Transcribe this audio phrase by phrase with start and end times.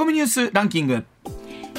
[0.00, 1.04] コミニュースランキング。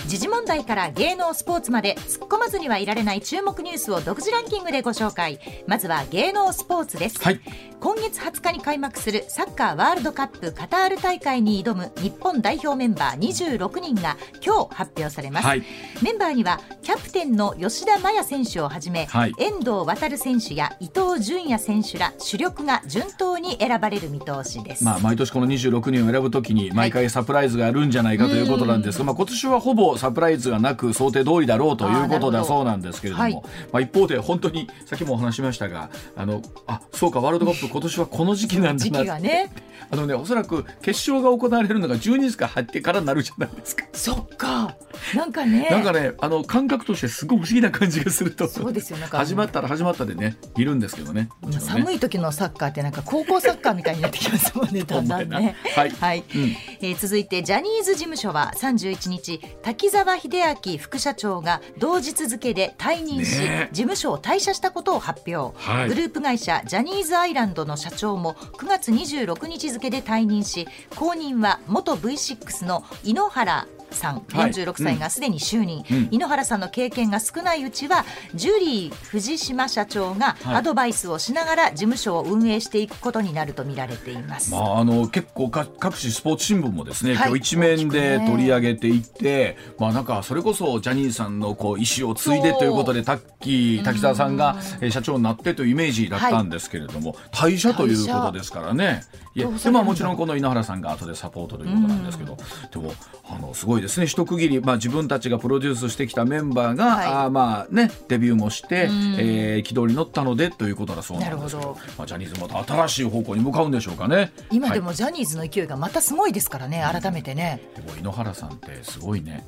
[0.07, 5.39] 時事問題から芸能スポーツまで突っ込まずにはいられない注目ニュースを独自ランキングでご紹介。
[5.67, 7.39] まずは芸能スポーツです、はい。
[7.79, 15.63] 今月20日に開幕するサッカーワールドカップカタール大会に挑む日本代表メンバー26人が今日発表されます、はい。
[16.01, 19.33] メンバーにはキャプテンの吉田麻也選手をはじめ、はい。
[19.39, 33.23] 遠藤航選手や伊東純也選手ら主力が順当に選ばれる見通しです、まあ、毎年この26人を選ぶときに毎回サプライズがあるんじゃないかということなんですが、まあ、今年はほぼサプライズがなく想定通りだろうということだそうなんですけれども。
[33.23, 33.33] はい。
[33.33, 33.41] ま
[33.73, 39.51] あ、一方で本当にさっきもお話ししましたがあのあそうかワールドカップ今年はこの時期なんだ時な期がね。
[39.89, 43.85] あのねおそらく決勝が行われるのが12日か入ってからになるじゃないですか。
[43.91, 44.75] そっか。
[45.15, 45.67] なんかね。
[45.69, 48.47] なんかねあの感覚としてすごい不思議な感じがすると。
[48.47, 49.17] そうですよなんか。
[49.17, 51.29] 始まったら始まったでねいるんですけどね。
[51.43, 55.55] ね寒い時のサッカーってなんか高校サッカーみたいになってきますもんねだんだんね。
[55.75, 55.89] はい。
[55.89, 56.23] はい。
[56.35, 56.55] うん。
[56.81, 60.29] えー続いてジャニーズ事務所は31日滝沢秀
[60.67, 63.73] 明副社長が同日付で退任し、ねえ。
[63.73, 65.89] 事務所を退社したことを発表、はい。
[65.89, 74.51] グループ会社ジャニーズアイランドの社長も9月26日付で退任し後任は元 V6 の井ノ原さんはい。
[74.51, 76.07] 46歳がすでに就任、うん。
[76.11, 80.55] 井ノ原さんの経験が少ないうちはジュリー藤島社長がはい。
[80.55, 84.51] アドバイスをしながら事務所を運営していくことになると見られています。
[84.51, 87.29] まあ、あの結構か各種スポーツ新聞もですね、はい。
[87.29, 99.03] 今日一面で取り上げていって、まあなんかそれこそジャニーズさんのこう意思を継いでということでタッキー滝沢さんがえー社長になってというイメージだったんですけれども、退社ということですからね。
[99.33, 102.37] いやでまあもちろんこの井ノ原さんが後でサポートということなんですけど、
[102.71, 102.93] でも
[103.29, 104.07] あのすごいですね。
[104.07, 107.07] 一区切り、まあ、自分たちがプロデュースしてきたメンバーが、はい。
[107.07, 108.87] あーまあねデビューもして、
[109.17, 111.95] えー軌道に乗ったのでということだそうなんですけどなるほど。
[111.97, 114.31] まあ、ジャニーズまた新しい方向に向かうんでしょうかね。
[114.51, 117.61] 今でもジャニーズの勢いがまたすごいですからね、改めてね。
[117.75, 119.45] でも井ノ原さんってすごいね、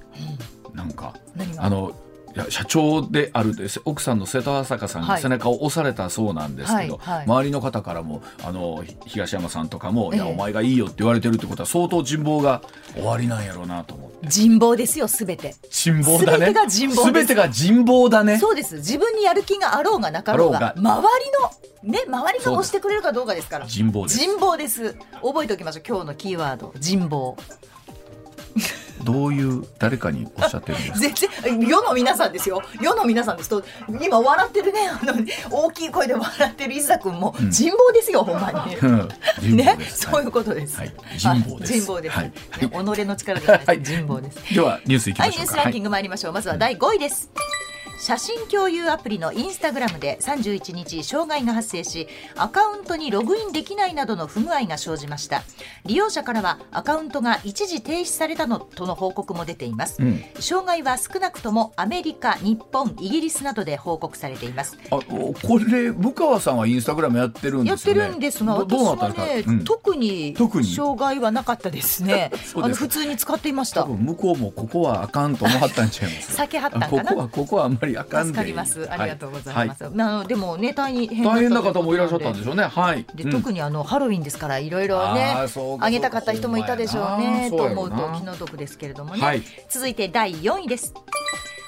[0.73, 1.64] なんか何が？
[1.64, 1.95] あの
[2.50, 12.61] 社長であるです奥さんの瀬戸朝香さんはいが背中を押されたそうなんですけど、はいはい周りの方からもあのひ東山さんとかも、いやええお前がいいよって言われてるってことは相当人望が
[12.93, 15.55] 終わりなんやろうなと思って人望ですよ、すべて。
[15.70, 18.76] 人望だね全てが人望です全てが人望だねそうです。
[18.76, 21.10] 自分にやる気があろうがなかろうが、周
[21.83, 23.66] りの、ね、周りが押してくれるかどうかですから。
[23.66, 24.95] 人望です人望です。
[25.22, 25.83] 覚えておきましょう。
[25.88, 26.73] 今日のキーワード。
[26.80, 27.38] 人望。
[29.03, 31.30] どういう誰かにおっしゃってるんですか？
[31.43, 32.61] 全然、世の皆さんですよ。
[32.81, 33.64] 世の皆さんですと、
[34.02, 35.14] 今笑ってるね、あの、
[35.52, 38.75] 大きい声で笑ってる伊沢君も、人望ですよ、ほんまに。
[38.81, 39.09] うん
[39.42, 39.77] 人ね？
[39.89, 40.77] そういうことです。
[40.77, 42.15] はい人望ですあ人望です。
[42.17, 43.81] はいね己の力ではない。
[43.83, 44.39] 人望です。
[44.53, 46.33] ではニュースいきはい、ましょうかニュースランキング参りましょう。
[46.33, 47.30] まずは第5位です。
[48.03, 55.43] 写真共有アプリのインスタグラムで31日障害が発生しアカウントにログインできないなどの不具合が生じました。
[55.86, 60.21] 利用者からはアカウントが一時停止されたのとの報告も出ています、うん。
[60.42, 64.77] 障害は少なくともアメリカ日本イギリスなどで報告されています。
[64.92, 69.63] あおこれ向川さんはインスタグラムやってるんやってですよねるんですが、私はね、うん。
[69.63, 72.31] 特に障害はなかったですね。
[72.61, 73.86] あの普通に使っていました。
[73.86, 76.37] 向こうもここはあかんと思はったんちゃいます。
[76.37, 77.02] 避けはったんかな。
[77.02, 78.92] あここはここはあんまりあかんで助かります。
[78.92, 82.64] ありがとうございます、はあのでもね大変大変な方もいらっしゃったんでしょうね。
[82.64, 83.05] はい。
[83.15, 83.31] で、うん。
[83.31, 85.36] 特にあのハロウィンですからいろいろね
[85.80, 89.42] あげたかった人もいたでしょうねと思うと気の毒ですけれどもね、はい。
[89.70, 90.93] 続いて第4位です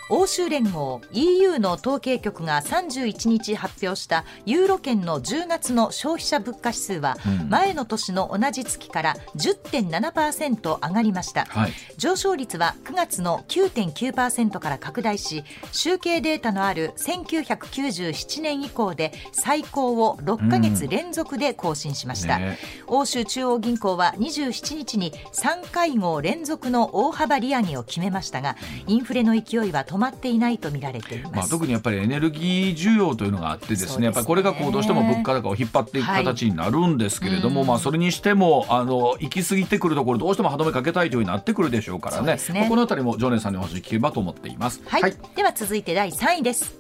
[0.10, 7.50] 欧州連合 EU の統計局が31日発表したユーロ圏の10月の消費者物価指数はうん。
[7.50, 11.74] 前の年の同じ月から10.7%上がりました、はい。
[11.98, 22.58] 上昇率は9月の9.9%から拡大し集計データのある1997年以降で最高を6ヶ月連続で更新しました、ね。
[22.88, 28.56] 欧州中央銀行は27日に3会合連続の大幅利上げを決めましたが
[28.88, 34.06] インフレの勢いは止まっていないと見られています、まあ、特にやっぱりエネルギー需要というのがあってですねね。
[34.06, 42.36] やっぱりこれがこうどうしても物価高を引っ張っていく形になるんですけれども、はいまあ、それにしてもあの行き過ぎてくるところどうしても歯止めかけたいというふうになってくるでしょうからね。
[42.36, 42.60] ね。
[42.60, 44.82] まあこのあたりも常連さんにお話聞ければと思っています。
[44.86, 46.76] はい、では続いて第3位です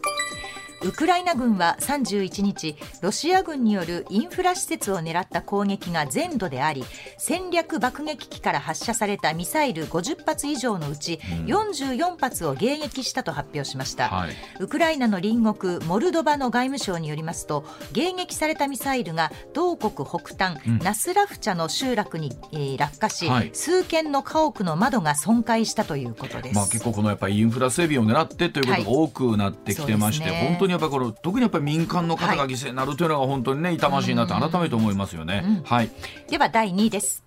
[0.85, 6.83] ウクライナ軍は31日ロシア軍によるインフラ施設を狙った攻撃が全土であり
[7.17, 14.35] 戦略爆撃機から発射されたミサイル50発以上のうち44発を迎撃したと発表しました、はい。
[14.59, 17.61] ウクライナの隣国モルドバの外務省によりますと
[17.93, 20.79] 迎撃されたミサイルが同国北端、うん。
[20.79, 23.49] ナスラフチャの集落に、えー落下し、はい。
[23.53, 26.55] 数軒の家屋の窓が損壊したということです。
[26.55, 30.47] まあ、結構このやっぱりインフラ整備を狙ってということが多くなってきてまして、はいね。
[30.49, 35.61] 本当にやっぱりこれ特にやっぱり民間の方が犠牲になるというのが本当にね痛ましいなと改めて思いますよね。
[35.65, 35.89] はい、
[36.29, 37.23] では第2位です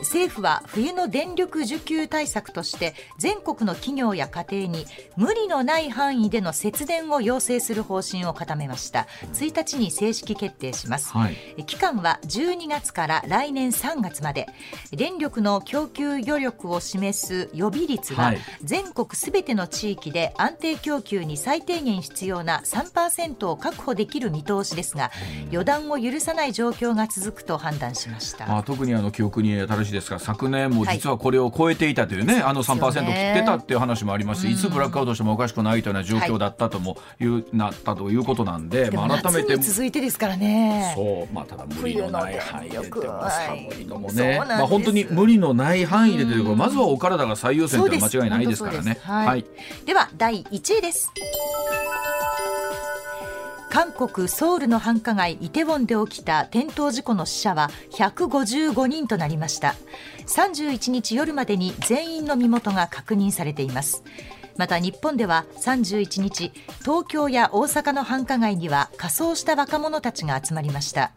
[0.00, 4.86] 政府は冬の電力需給対策として全国の企業や家庭に
[5.16, 9.06] 無理のない範囲での節電を要請する方針を固めました。
[9.32, 14.46] 1日に正式決定します、はい、期間は12月から来年3月まで。
[14.92, 25.10] 電力の供給余力を示す予備率は全国すべての地域で安定供給に最低限必要な3%を確保できる見通しですが
[25.50, 33.04] 予断を許さない状況が続くと判断しました、まあ、特にあの記憶に新しいですが昨年も実はこれを超えていたというね、はい、あの3%切っ
[33.34, 40.92] てたっていう話もありまして、いつブラックアウトしてもおかしくないというような状況だったともいう、はい、なったということなんで、まあ、改めて続いてですからね。
[40.94, 41.34] そう。
[41.34, 48.98] まあただ無理のない範囲ででも寒いのもね、まあ本当に無理のない範囲でというか、まずはお体が最優先というのは間違いないですからね。
[49.02, 49.44] はい、はい、
[49.84, 51.10] では第1位です。
[53.70, 59.76] 韓国ソウルの繁華街イテウォンで起きた転倒事故の死者は155人となりました。
[60.26, 64.02] 31日夜までに全員の身元が確認されています。
[64.56, 71.12] また日本では31日東京や大阪の繁華街には仮装した若者たちが集まりました。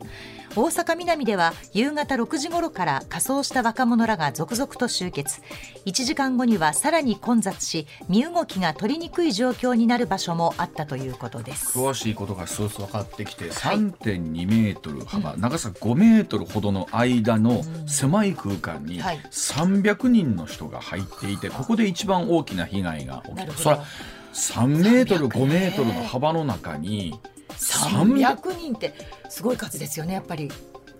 [0.56, 5.42] 大阪南では夕方6時ごろから仮装した若者らが続々と集結。
[5.88, 11.80] 1時間後にはさらに混雑し身動きが取りにくい状況になる場所もあったということです。
[11.80, 23.86] 詳しいことが少し分かってきて、はい、3.2メートル幅、うん、長さ5メートルほどの間の狭い空間に300人の人が入っていてここで一番大きな被害が起きたそれは
[24.34, 27.20] 3メートル5メートルの幅の中に
[27.64, 28.94] 300人って
[29.30, 30.52] すごい数ですよねやっぱり。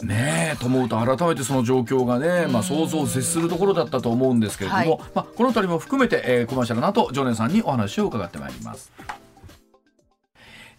[0.02, 8.92] ねえと思うと改めてその状況がね、まあ、想像を絶するところだったと思うんですけれども、はい、まあ、この辺りも含めて、えー、コマーシャルの後常連さんにお話を伺ってまいります。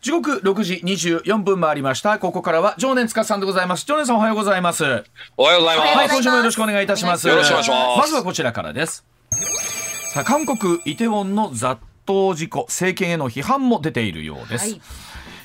[0.02, 2.18] 時刻6時24分回りました。
[2.18, 3.86] ここからは常年司さんでございます。
[3.86, 4.84] 常年さんおはようございます。
[5.38, 5.96] おはようございます。
[5.96, 7.26] はい、今週もよろしくお願いいたします。
[7.26, 7.98] よろしくお願いします。
[8.00, 9.06] まずはこちらからです。
[10.12, 14.72] さあ、韓国イテウォンの雑踏事故、政権への批判も出ているようです。
[14.72, 14.80] はい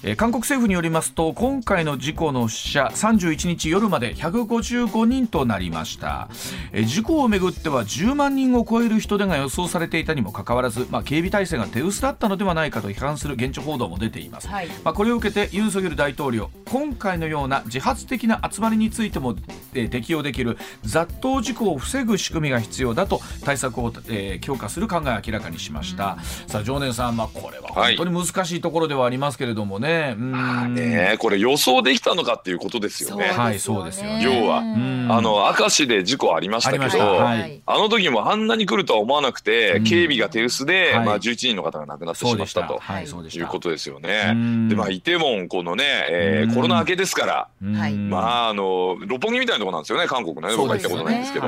[0.03, 6.29] えー、韓国政府によりますと今回の事故の死者31日夜まで155人となりました、
[6.71, 19.35] えー、事故をめぐっては10万人を超える人出が予想されていたにもかかわらず、まあ、警備体制が手薄だったのではないかと批判する現地報道も出ています、はい、まあ、これを受けてユン・ソギョル大統領今回のような自発的な集まりについても、
[19.73, 30.15] えー、適用できる雑踏事故を防ぐ仕組みが必要だと対策を、えー、強化する考えを明らかにしました、うん、さあ常念さん、まあ、これは本当に難しいところではありますけれどもね、ね。
[30.15, 33.27] まあね、これ予想できたのかっていうことですよね。
[33.27, 44.35] はい、そうですよ、ね、要は、あの、明石で事故ありましたけど、あはい、あの時もあんなに来るとは思わなくて、警備が手薄で、まあ11人の方が亡くなってしまったと、はい、いうことですよね。
[44.69, 50.55] で、まあ、イテウォン、このね、えー、コロナ明けですから、まあ、あの、六本木みたいなところなんですよね、韓国ね。
[50.55, 51.47] 僕は行ったことないんですけど。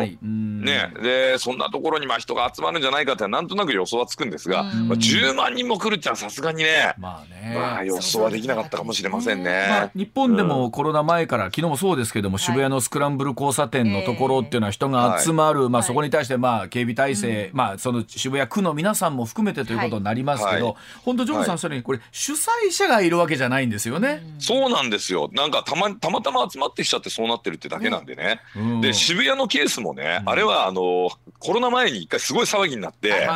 [0.61, 9.67] ね、で、そんなところにまあ人が集まるんじゃないかってなんとなく予想はつくんですが、まあ、10万人も来るってのはさすがにね、まあね、まあ予想はできなかったかもしれませんね。
[9.69, 24.21] まあ、日本でもコロナ前から、うん、昨日もそうですけども、渋谷のスクランブル交差点のところっていうのは人が集まる、まあそこに対してまあ警備体制、まあその渋谷区の皆さんも含めてということになりますけど、本当ジョンさんそれにこれ主催者がいるわけじゃないんですよね。
[24.39, 25.29] そうなんですよ。
[25.33, 28.41] なんかたまたまたま集まってきちゃってそうなってるってだけなんでね。
[28.81, 31.09] で渋谷のケースもね、あれはあの
[31.39, 33.27] コロナ前に一回すごい騒ぎになって、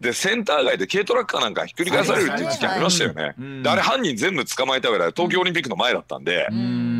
[0.00, 3.34] でセンター街で軽トラックかなんかひっくり返されるっていう時期ありましたよね。
[3.62, 6.48] であれ犯人全部捕まえた上で東京オリンピックの前だったんで、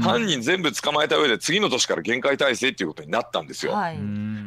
[0.03, 3.73] 犯人全部捕まえた上で次の年から限界体制っていうことになったんですよ。
[3.73, 3.99] はい、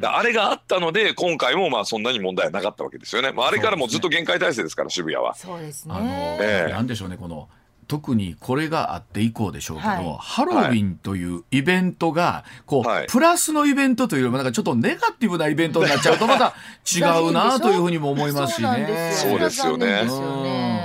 [0.04, 3.32] あれがあったので今回もまあそんなに問題はなかったわけですよね。
[3.32, 5.36] まあ、あれからもずっと限界体制ですから渋谷は。
[5.36, 5.94] そうですね。
[5.96, 6.06] あの、
[6.40, 7.48] えー、なんでしょうねこの
[7.88, 16.54] 特にこれがあって以降でしょうけど、はい、ハロウィンというイベントが、こう、はい、プラスのイベントというよりも、なんかちょっとネガティブなイベントになっちゃうと、また
[16.86, 19.12] 違うなというふうにも思いますしね。
[19.14, 20.08] そうですよね。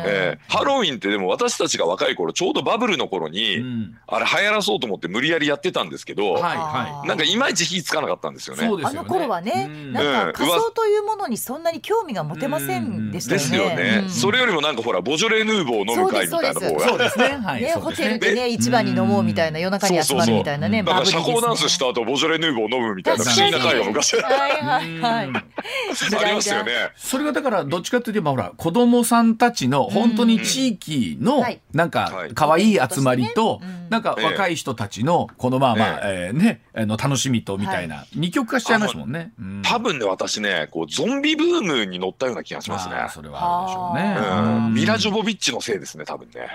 [0.03, 8.65] えー、ハロウィンってでも私たちが若い頃、ちょうどバブルの頃に、うん、あれ流行らそうと思って無理やりやってたんですけど、はいはい、なんかいまいち火つかなかったんですよね。
[8.67, 13.77] よねあの頃はね、なんか仮装というものにそんなに興味が持てませんでしたよね。
[13.77, 14.09] ですよね。
[14.09, 16.90] それよりもなんかほら、ボジョレ・ヌーボー飲む会みたいな方が。
[16.91, 17.25] そうですね。
[17.43, 17.73] はい。
[17.73, 20.83] ホテルでね一番に飲もうみたいな夜中に集まるみたいなね。
[20.83, 24.17] だから社交ダンスした後ボジョレ・ヌーボー飲むみたいな不思議な会が昔。
[24.17, 25.27] はいはいはい。
[25.27, 26.73] ありますよね。
[26.97, 39.33] それがだからどっちかといえばほら子供さんたちの本当に地域のなんか可愛い集まりとなんか若い人たちのこのまあまあえねあの楽しみとみたいな二極化しちゃいますもんね。
[39.63, 42.95] 多分ね私ねこうゾンビブームに乗ったような気がしますね。
[43.13, 44.81] それはあるでしょうね。
[44.81, 46.49] ミラジョボビッチのせいですね多分ね。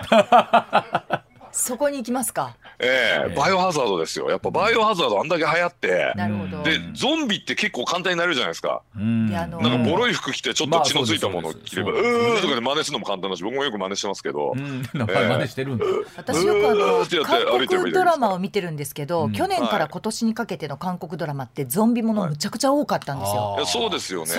[1.51, 2.57] そこに行きますか？
[2.79, 4.29] ええー、バイオハザードですよ。
[4.29, 6.63] やっぱバイオハザードあんだけ流行って、なるほど。
[6.63, 8.81] で、ゾンビって結構簡単になるじゃないですか。
[8.97, 9.31] うん。
[9.31, 14.51] なんかボロい服着てちょっと血のついたものを着れば、うーとかで真似するのも簡単だし、僕もよく真似してますけど。
[14.53, 15.85] うん、真似してるんだ。
[16.17, 20.45] 私よくあの韓国ドラマを見てるんですけど、去年から今年にか？
[20.45, 23.55] けての韓国ドラマってゾンビものむちゃくちゃ多かったんですよ。
[23.59, 24.33] いやそうですよね。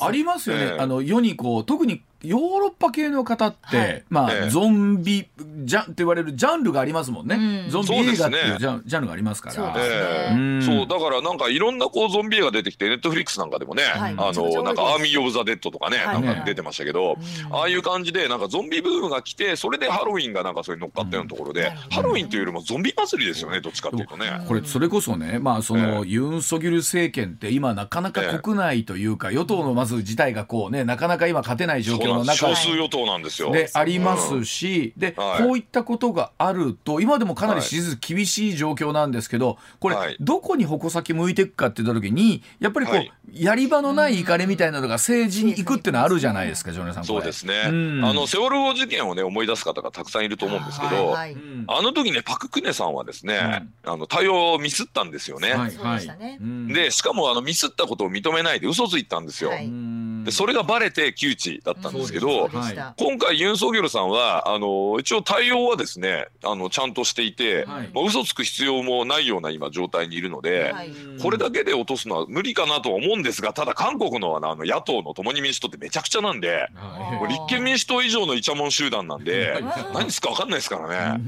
[0.00, 0.78] ありますよね。
[0.78, 5.28] あの世にこう特にヨーロッパ系の方って、はい、まあ、ええ、ゾンビ
[5.64, 7.36] ジャンって言われるジャンルがありますもんね、
[7.66, 9.72] うん、ゾンビ映画っていうジャ,、ジャンルがありますから、そう、ね。
[9.76, 17.16] えそうだからなんかいろんなこうゾンビ映画出てきてネットフリックスなんかでもね、はい、あのなんかアーミー・オブ・ザ・デッドとかね、はい、なんか出てましたけど、
[17.50, 24.44] ああいう感じでなんかゾンビブームが来てそれでハロウィンがなんかそれに乗っかったようなところで、うん、ハロウィンというよりもゾンビ祭りですよねどっちかっていうとね。
[24.46, 33.50] これそれこそねまあその、ユン・ソギュル政権って今なかなか国内というか、与党のまず事態がこうねなかなか今勝てない状況の中少数与党なんですよ。
[33.52, 42.98] でありますし、で、こういったことがあると今でもかなり支持率厳しい状況なんですけどこれ、どこに矛先向いていくかって言った時にやっぱりこう、
[43.32, 47.04] やり場のない怒りみたいなのが政治に行くっていうのはあるじゃないですか、ジョネさん。
[47.04, 47.62] そうですね。
[47.64, 51.26] あのセオル号事件をね思い出す方がたくさんいると思うんですけど、あ
[51.82, 55.54] の時ねパククネさんはですね、あの対応をミスったんですよね。
[56.72, 59.50] でしかもあのミスったことを認めないで嘘ついたんですよ。
[60.24, 62.48] でそれがバレて窮地だったんですけど、
[62.96, 67.90] 今回ユン・ソギョルさんはあの一応対応はですねあのちゃんとしていて、はい。
[67.92, 70.92] まあ、嘘つく必要もないような今状態にいるので、はい、
[71.22, 81.22] これだけで落とすのは無理かなとは思うんですがただ韓国のあの野党の共に民主党ってめちゃくちゃなんで、はい、立憲民主党以上のイチャモン集団なんで何ですか分かんないですからね。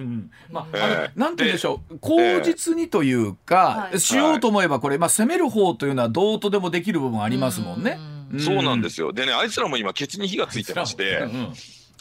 [0.51, 7.99] まあ、えー、なんて言うんでしょう口実にというか、えー、しようと思えばこれ、まあ、攻める方というのはどうとでもできる部分ありますもんね。
[8.39, 9.13] そうなんですよ。
[9.13, 11.53] でね、あいつらも今、ケツに火がついてまして、うん、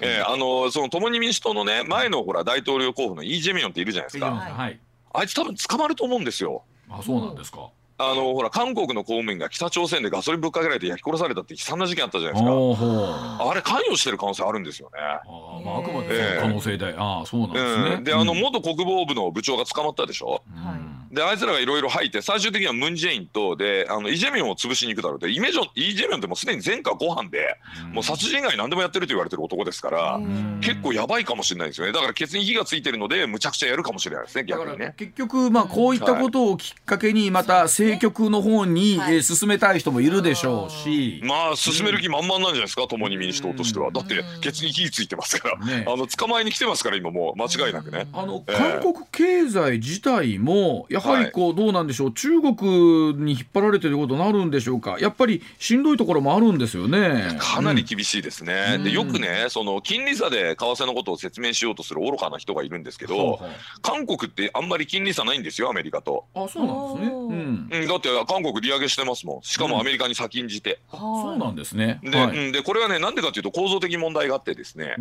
[0.01, 4.31] えー、あの、その共に民主党のね、前のほら、大統領候補のイ・ジェミョンっているじゃないですか。
[4.31, 4.79] はい、
[5.13, 6.63] あいつ多分捕まると思うんですよ。
[6.89, 7.69] あ、そうなんですか。
[7.95, 13.49] あのほら韓国の公務員が北朝鮮でガソリンぶっかけられて焼き殺されたって悲惨な事件あったじゃないですか。
[13.49, 14.99] あれ関与してる可能性あるんですよね。
[14.99, 15.21] あ,、
[15.63, 17.95] まあ、あくまで可能性で、えー、ああそうなんですね。
[17.97, 20.41] うん、であの元国防部の部長が捕まったでしょ。
[20.47, 27.57] うんであいつらがいろいろ入って最終的にはムン・ジェインとであのイ・ジェミョンを潰しに行くだろうでイメジョンイ・ジェミョンってもうすでに前科ご飯で、
[27.91, 30.19] もう殺人以外何でもやってると言われてる男ですから、
[30.61, 31.93] 結構やばいかもしれないですよね。
[31.93, 34.95] だからケツに火がついてるのでむちゃくちゃやるかもしれないですね逆にね。
[34.97, 47.43] 結局まあこういったことをきっかけにまた政局の方に、え進めたい人もいるでしょうし、まあ進める気満々なんじゃないですか共に民主党としては、だってケツに火ついてますから、ね、あの捕まえに来てますから今もう。
[47.43, 48.07] 間違いなくね。
[48.13, 52.13] あの、韓国経済自体もやはりこうどうなんでしょう。
[52.13, 54.97] 中国に引っ張られてることになるんでしょうか。
[54.99, 57.37] やっぱりしんどいところもあるんですよね。
[57.39, 63.39] かなり厳しいですね、うん、でよくねその金利差で為替のことを説明しようとする愚かな人がいるんですけど、
[63.81, 66.25] 韓国ってあんまり金利差ないんですよアメリカと。
[66.33, 69.41] あそうなんですね、うん、だって韓国利上げしてますもん。
[69.41, 71.99] しかもアメリカに先んじて、うん、そうなんですね。
[72.03, 74.95] ではい、でこれはねなんでかというと構造的問題があってですね、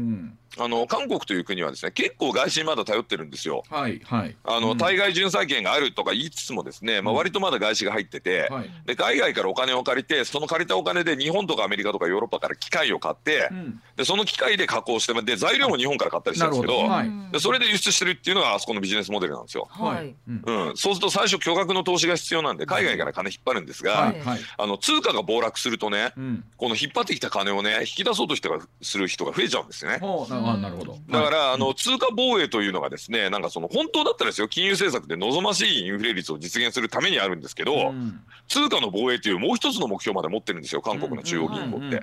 [0.58, 3.62] あの韓国という国はですね結構外資まだ頼ってるんですよ。
[3.70, 4.36] はいはい。
[4.44, 19.68] あの、対外純債権があるとか言いつつもですね、まあ、割とまだ外資が入ってて、はい、で海外からお金を借りてその借りたお金で日本とかアメリカとかヨーロッパから機械を買って、うん、でその機械で加工してで材料も日本から買ったりしてるんですけど、はい、でそれで輸出してるっていうのがあそこのビジネスモデルなんですよ。
[19.70, 24.14] はい、うん、そうすると最初巨額の投資が必要なんで海外から金引っ張るんですが、
[24.56, 28.48] あの通貨が暴落するとね、うん、この引っ張ってきた金をね引き出そうとして
[28.80, 29.98] する人が増えちゃうんですよね。
[29.98, 42.02] なるほどだから、あの通貨防衛というのがですねなんかその本当だったらですよ金融政策で望ましいインフレ率を実現するためにあるんですけど、うん、通貨の防衛というもう一つの目標まで持ってるんですよ韓国の中央銀行って。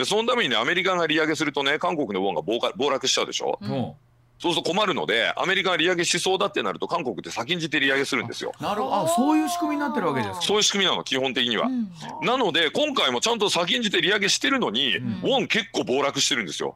[0.00, 3.58] でそのためにねアメリカが利上げするとね韓国のウォンが暴落しちゃうでしょ？
[3.62, 3.92] うん
[4.42, 8.52] そうすると困るので、アメリカが利上げしそうだってなると、韓国って先んじて利上げするんですよ。
[8.58, 10.40] なるほど、あそういう仕組みになってるわけですか。
[10.40, 11.66] そういう仕組みなの、基本的には。
[11.66, 11.90] うん、
[12.26, 16.74] なので、今回もちゃんと先んじて利上げしてるのに、うん、ウォン結構暴落してるんですよ。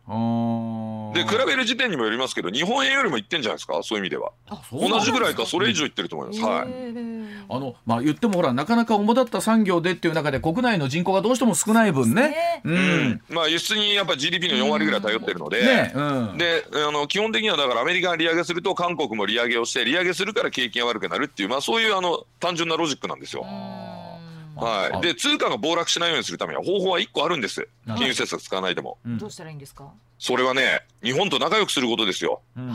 [1.15, 4.33] で、比べる時点にもよりますけど、日本円よりもいってんじゃないですか、そういう意味では。
[4.73, 6.41] 同じぐらいか、それ以上いってると思います。
[6.41, 6.69] はい。
[7.49, 12.63] あの、まあ、言ってもほら、なかなか主だった産業でっていう中で、国内の人口がどうしても少ない分ね。
[12.65, 13.23] うん。
[13.29, 16.01] まあ、輸出にやっぱ GDP の4割ぐらい頼ってるので、ねう
[16.35, 23.47] ん、で、あの、基本的にはだからアメリカが利上げすると、韓国も利上げをして、利上げするから景気が悪くなるっていう、まあ、そういうあの、単純なロジックなんですよ。
[24.57, 27.69] はい、で通貨が暴落しないようにするためには方法は1個あるんです。
[27.87, 29.93] 金融政策使わないでも、どうしたらいいんですか？
[30.19, 32.41] それはね日本と仲良くすることですよ。
[32.57, 32.75] うん。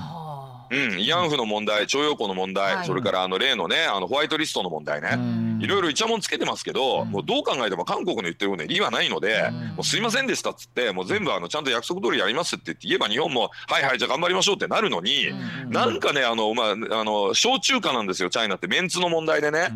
[0.72, 5.17] うん、慰安婦の問題、徴用工の問題、はい、それからあの例のね、あのホワイトリストの問題ね、
[5.63, 15.31] いろいろいちゃもんつけてますけど、もうどう考えても韓国の言ってることに理はないので、もうすいませんでしたっつって、もう全部あのちゃんと約束通りやりますって言えば、日本も、はいはい、じゃあ頑張りましょうってなるのに、
[15.69, 19.69] なんかね、あの、まあ、あの、小中華なんですよ、チャイナって、メンツの問題でね。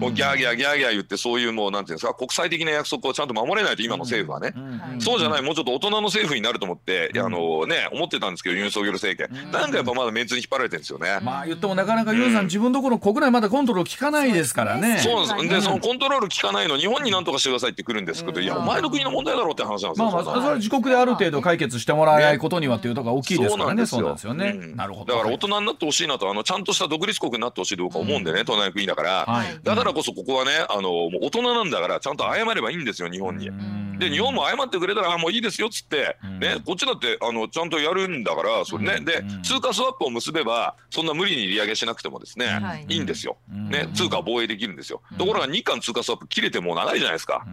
[0.00, 4.54] もうギャーギャーギャーギャー言ってそういうもうなんていうんですか国際的な約束をちゃんと守れないと今の政府はね、
[4.98, 11.18] そうじゃないもうちょっと大人の政府になると思って、あのね思ってたんですけどユン・ソギョル政権、なんかやっぱまだメンツに引っ張られてるんですよね。
[11.22, 14.98] まあ言ってもなかなかユンさん、自分どころ国内まだコントロール効かないですからね。
[14.98, 20.06] そうなんですでそのコントロール効かないの日本になんとかしてくださいってくるんですけど、いやお前の国の問題だろうって話なんですよ。
[20.06, 23.86] まあ、まあ、それは自国である程度解決してもらえないことにはっていうところが大きいですからね。
[23.86, 24.34] そうなんですよ。
[24.34, 24.52] ね。
[24.74, 25.14] なるほど。
[25.14, 28.24] だから大人になってほしいなとあのちゃんとした独立国になってほしいと僕は思うん。
[28.24, 33.50] でね、隣の国だから、だからこそここはねあのもう大人なんだからちゃんと謝ればいいんですよ日本に。
[33.98, 42.96] で日本も謝ってくれたらもういいですよっつって、ね、こっちだってあのちゃんとやるんだからそれね、で通貨スワップを結べばそんな無理に利上げしなくてもですね、い。
[42.96, 45.02] いんですよ、ね、通貨防衛できるんですよ。
[45.18, 47.44] ところが日韓通貨スワップ切れてもう長いじゃないですか。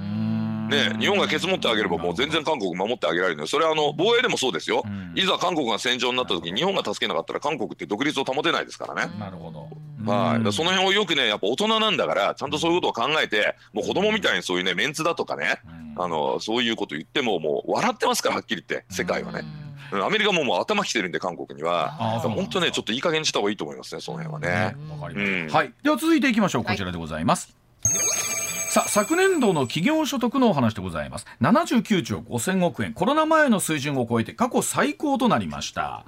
[0.68, 3.48] ね、日本がケツ持ってあげればもう全然韓国守ってあげられるのよ。
[3.48, 4.84] それはあの防衛でもそうですよ、
[5.16, 9.14] いざ韓国が戦場になった時に日本が助けなかったら韓国って独立を保てないですからね。
[9.18, 9.70] なるほど
[10.14, 15.60] はい、その辺をよくねやっぱ大人なんだからちゃんとそういうことを考えてもう子供みたいにそういうねメンツだとかね、
[15.96, 19.44] あのそういうこと言ってももう笑ってますからはっきり言って世界はね。
[19.90, 21.92] アメリカももう頭きてるんで韓国には。
[22.22, 24.76] 本当ねちょっといい加減にした方がいいと思いますねその辺はね。
[25.50, 26.64] はい、では続いていきましょう。
[26.64, 27.56] こちらでございます。
[28.70, 31.26] さあ昨年度の企業所得のお話でございます。
[31.42, 32.92] 79兆5000億円。
[32.94, 36.04] コロナ前の水準を超えて過去最高となりました。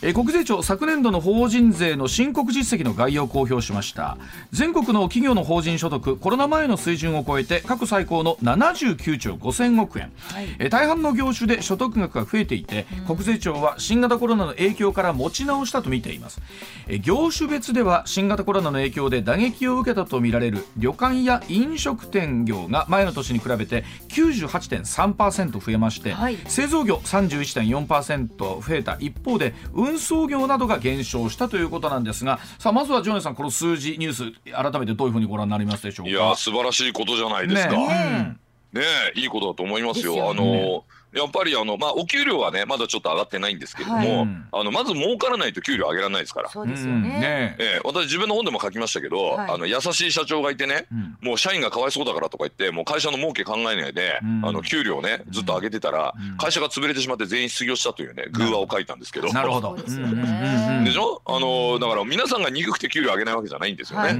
[0.00, 4.18] え国税庁昨年度の法人税の申告実績の概要を公表しました。
[4.52, 16.40] 全国の企業の法人所得コロナ前の水準を超えて過去最高の79兆5000億円、はい、え大半の業種で所得額が増えていて、うん、国税庁は新型コロナの影響から持ち直したと見ています。
[16.86, 36.10] え業種別では新型コロナの影響で打撃を受けたとみられる旅館や飲食店業が前の年に比べて98.3%増えまして、はい、製造業31.4%増えた一方で運送業などが減少したということなんですがさあまずはジョネさんこの数字ニュース改めてどういうふうにご覧になりますでしょうか？
[36.10, 37.72] いや素晴らしいことじゃないですか。
[37.72, 38.36] ね
[38.72, 38.82] ね
[39.16, 40.14] いいことだと思いますよ。
[40.14, 46.48] よね、あのやっぱりあの、まあ、お給料はね、まだちょっと上がってないんですけども、はい、あのまず儲からないと給料上げられないですから。
[46.48, 47.56] そうですよね。
[47.58, 59.32] えー、私、自分の本でも書きましたけど、はい、あの優しい社長がいてね、うん、もう社員がかわいそうだからとか言って、もう会社の儲け考えないで、うん、あの給料をね、ずっと上げてたら、うん、会社が潰れてしまって全員失業したというね、偶話を書いたんですけど。
[59.32, 59.76] なるほど。
[59.76, 61.22] でしょ？
[61.26, 64.08] あのだから皆さんが憎くて給料上げないわけじゃないんですよね。
[64.08, 64.16] はい、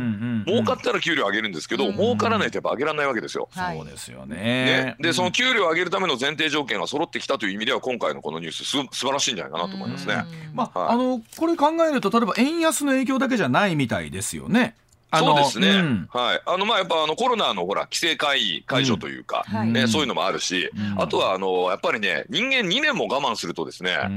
[0.46, 3.48] 儲かったら給料上げるんですけど、儲からないとやっぱ上げられないわけですよ。
[3.53, 4.37] そうですよね。
[4.37, 4.96] ね。
[5.00, 10.25] で、その給料を上げるための前提条件が揃ってきたという意味では今回のこのニュースす素晴らしいんじゃないかなと思いますね。
[10.55, 14.75] まあ、はい、あのこれ考えると例えば円安の影響だけじゃないみたいですよね。
[15.18, 24.09] そうですね、うん、はい、あのまあやっぱあのコロナのほら規制解解除というか、うん、ね、そういうのもあるし、うん、あとはあのやっぱりね人間2年も我慢するとですね、えー、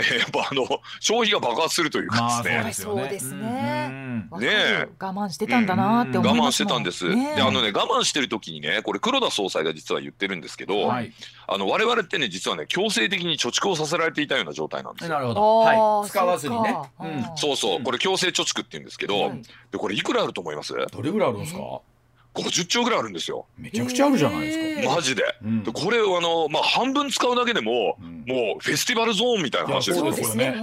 [0.18, 0.66] やっぱあの
[1.00, 2.72] 消費が爆発するというかですね。
[2.72, 4.10] そうですね。
[4.38, 4.88] ね。
[4.98, 7.14] 我慢してたんだなって思い我慢してたんです。
[7.14, 11.12] ね、であのね我慢してる時にねこれ黒田総裁が実は言ってるんですけど、はい、
[11.48, 15.10] あの我々ってね実はね強制的に貯蓄をさせられていたような状態なんですよ。
[15.10, 15.58] なるほど。
[15.58, 16.08] はい。
[16.08, 16.76] 使わずにね。
[17.36, 19.32] そうそうこれ強制貯蓄って言うんですけど、
[19.70, 21.80] でこれいくらあると思いますどれぐらいあるんですか
[22.34, 23.46] ？50兆ぐらいあるんですよ。
[23.58, 24.94] めちゃくちゃあるじゃないですか。
[24.94, 25.22] マジで。
[25.42, 30.12] うん、でこれあのまあ半分使うだけでも、うん、もうフェスティバルゾーンみたいな話ですよね。
[30.22, 30.62] そうね。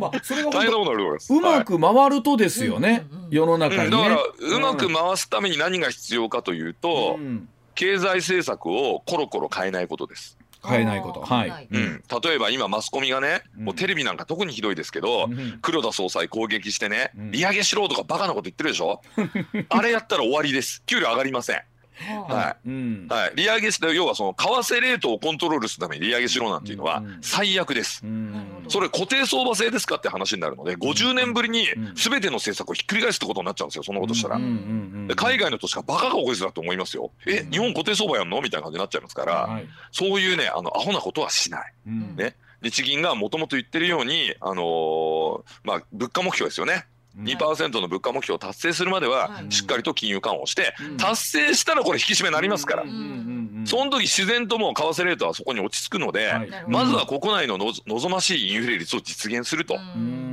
[0.00, 3.06] まあそれが大変なことなるうまく回るとですよね。
[3.30, 7.18] 世の中に、ね、だからうまく回すために何が必要かというと、
[7.76, 10.36] 経済政策をコロコロ変えないことです。
[10.66, 11.20] 変えないこと。
[11.20, 11.68] はい。
[11.70, 12.02] うん。
[12.22, 15.28] 例えば今マスコミがね、もうテレビなんか特にひどいですけど、
[15.62, 19.00] 黒田総裁攻撃してね、利上げしろとかバカなこと言ってるでしょ？
[19.68, 20.82] あれやったら終わりです。
[20.86, 21.62] 給料上がりません。
[21.94, 34.40] はい、うん、はい、利上げして要はその為替レートをコントロールするために利上げしろなんていうのは最悪です、うん、それ固定相場制ですかって話になるので50年ぶりに全ての政策をひっくり返すってことになっちゃうんですよそんなことしたら、
[35.16, 37.10] 海外の投資家バカが多いだと思いますよ。
[37.26, 42.36] え日本固定相場やんのみたいな感じになっちゃいますから、はい、そういうねあのアホなことはしない、ね。
[42.62, 46.86] 日銀がもともと言ってるように、あのー、まあ、物価目標ですよね。
[47.18, 52.84] 2%の物価目標を達成するまではしっかりと金融緩和をして達成したらこれ引き締めになりますから。
[53.66, 56.32] その時自然ともう為替レートはそこに落ち着くので
[56.68, 59.74] まずは国内のの望ましいインフレ率を実現すると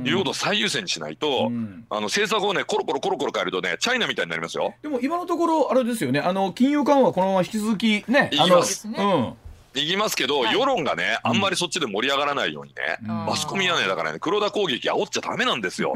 [0.04, 1.50] いうことを最優先にしないと
[1.90, 4.74] あの政策をねコロコロコロコロ変えるとねチャイナみたいになりますよ。
[4.82, 6.20] でも今のところあれですよね。
[6.20, 8.62] あの金融緩和このまま引き続きねあのうん。
[8.62, 9.34] い
[9.80, 15.94] きますけど、世論がねあんまりそっちで盛り上がらないようにね、マスコミはねだからね黒田攻撃煽っちゃダメなんですよ、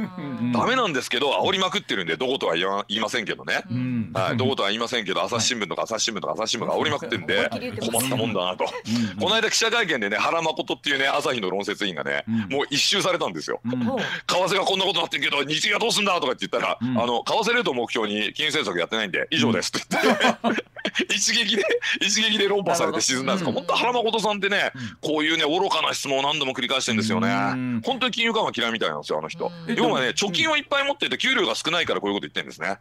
[0.53, 3.63] ダメなんですけど煽りまくってるんでどことは言わ言いませんけどね、
[4.15, 7.49] はい、どことは言いませんけど朝日新聞とか朝日新聞とか朝日新聞が煽りまくってるんで
[7.81, 8.65] 困ったもんだなと、
[9.21, 20.65] この間記者会見でね原誠っていうね朝日の論説委員がね、もう一周されたんですよ、為替がこんなことなってんけど日銀はどうすんだとかって言ったら、あの為替レートを目標に金融政策やってないんで以上ですって言って
[21.15, 21.65] 一撃で
[22.01, 27.29] 一撃で論破されて沈んだんですか、本当原誠さんってね、こういうね愚かな質問を何度も繰り返してるんですよね、
[27.85, 32.79] 本当に金融緩和嫌いみたいなんですよあの人、要はね貯金をいっぱい持ってて給料が少ないからこういうこと言ってるんですね、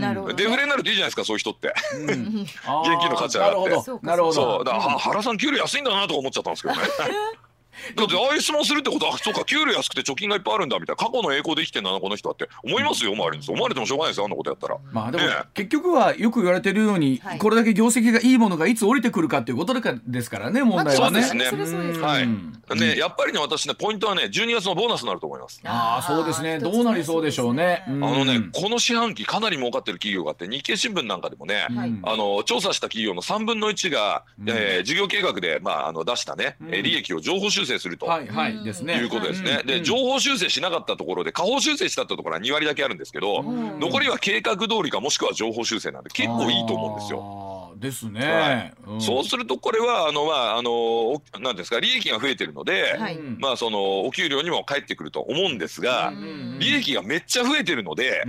[0.00, 4.06] なるほどデフレになるといいじゃないですかそういう人って、現金の価値上がって。
[4.06, 4.32] なるほど。
[4.32, 4.64] そう。
[4.64, 6.80] だから原さん給料安いんだなとか思っちゃったんですけどね
[7.94, 12.48] だってああいう質問するってことはそうか給料安くて貯金がいっぱいあるんだみたいな過去の栄光で生きてんだなこの人はって。
[12.64, 14.78] 思いますよ周りに思われてもしょうがないですよあんなことやったら。
[14.92, 22.00] まあでも、ね、結局はよく言われてるように、はい、これだけ業績がいいものがいつ降りてくるかっていうことですからね問題はね、そうですね。
[22.00, 25.60] はい、ねやっぱりね私ねポイントはね12月のボーナスになると思います。
[25.64, 26.58] ああそうですね。
[26.58, 27.84] どうなりそうでしょうね。
[27.86, 31.66] あのねこの四半期かなり儲かってる企業があって日経新聞なんかでもね、
[32.02, 38.94] あの調査した企業の3分の1が、えー、事業計画でまああの出したね、う利益を情報修正すると、はいはいですね。
[38.94, 39.62] いうことですね。
[39.66, 47.74] で、情報修正しなかったところで、下方修正したところは2割だけあるんですけど、残りは計画通りかもしくは情報修正なんで、結構いいと思うんですよ。
[47.76, 48.52] ですね、は
[48.98, 49.02] い。
[49.02, 56.10] そうするとこれはあのまああのなんですか利益が増えてるので、はい、まあそのお給料にも返ってくると思うんですが、
[56.58, 58.24] 利益がめっちゃ増えてるので、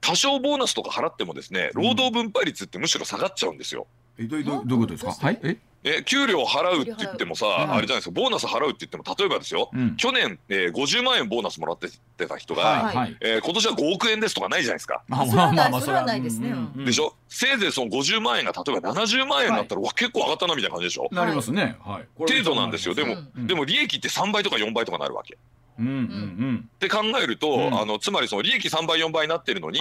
[0.00, 3.88] 多少ボーナスとか払ってもですね労働分配率ってむしろ下がっちゃうんですよ。
[4.16, 5.10] えどうどういうことですか？
[5.10, 5.40] はい。
[5.42, 5.56] え？
[5.84, 11.88] え給料払うって言ってもさ、あれじゃないですかボーナス払うって言っても例えばですよ、うん、去年、えー、50万円ボーナスもらって
[12.26, 15.02] た人が、はい、えー、今年は5億円ですとかないじゃないですか。
[15.06, 16.52] まあまあまあまあそれはないですね。
[16.84, 17.14] でしょ？
[17.28, 21.08] せいぜいその50万円が例えば70万円だったら、はい、わ結構上がったなみたいな感じでしょ？
[21.12, 21.76] なりますね。
[21.84, 22.94] はい、程度なんですよ。
[22.94, 25.38] でも、うん、でも利益って3倍とか4倍とかなるわけ。
[25.78, 29.80] うんうんうん、って考えると、うん、あのつまりその利益3倍4倍になってるのに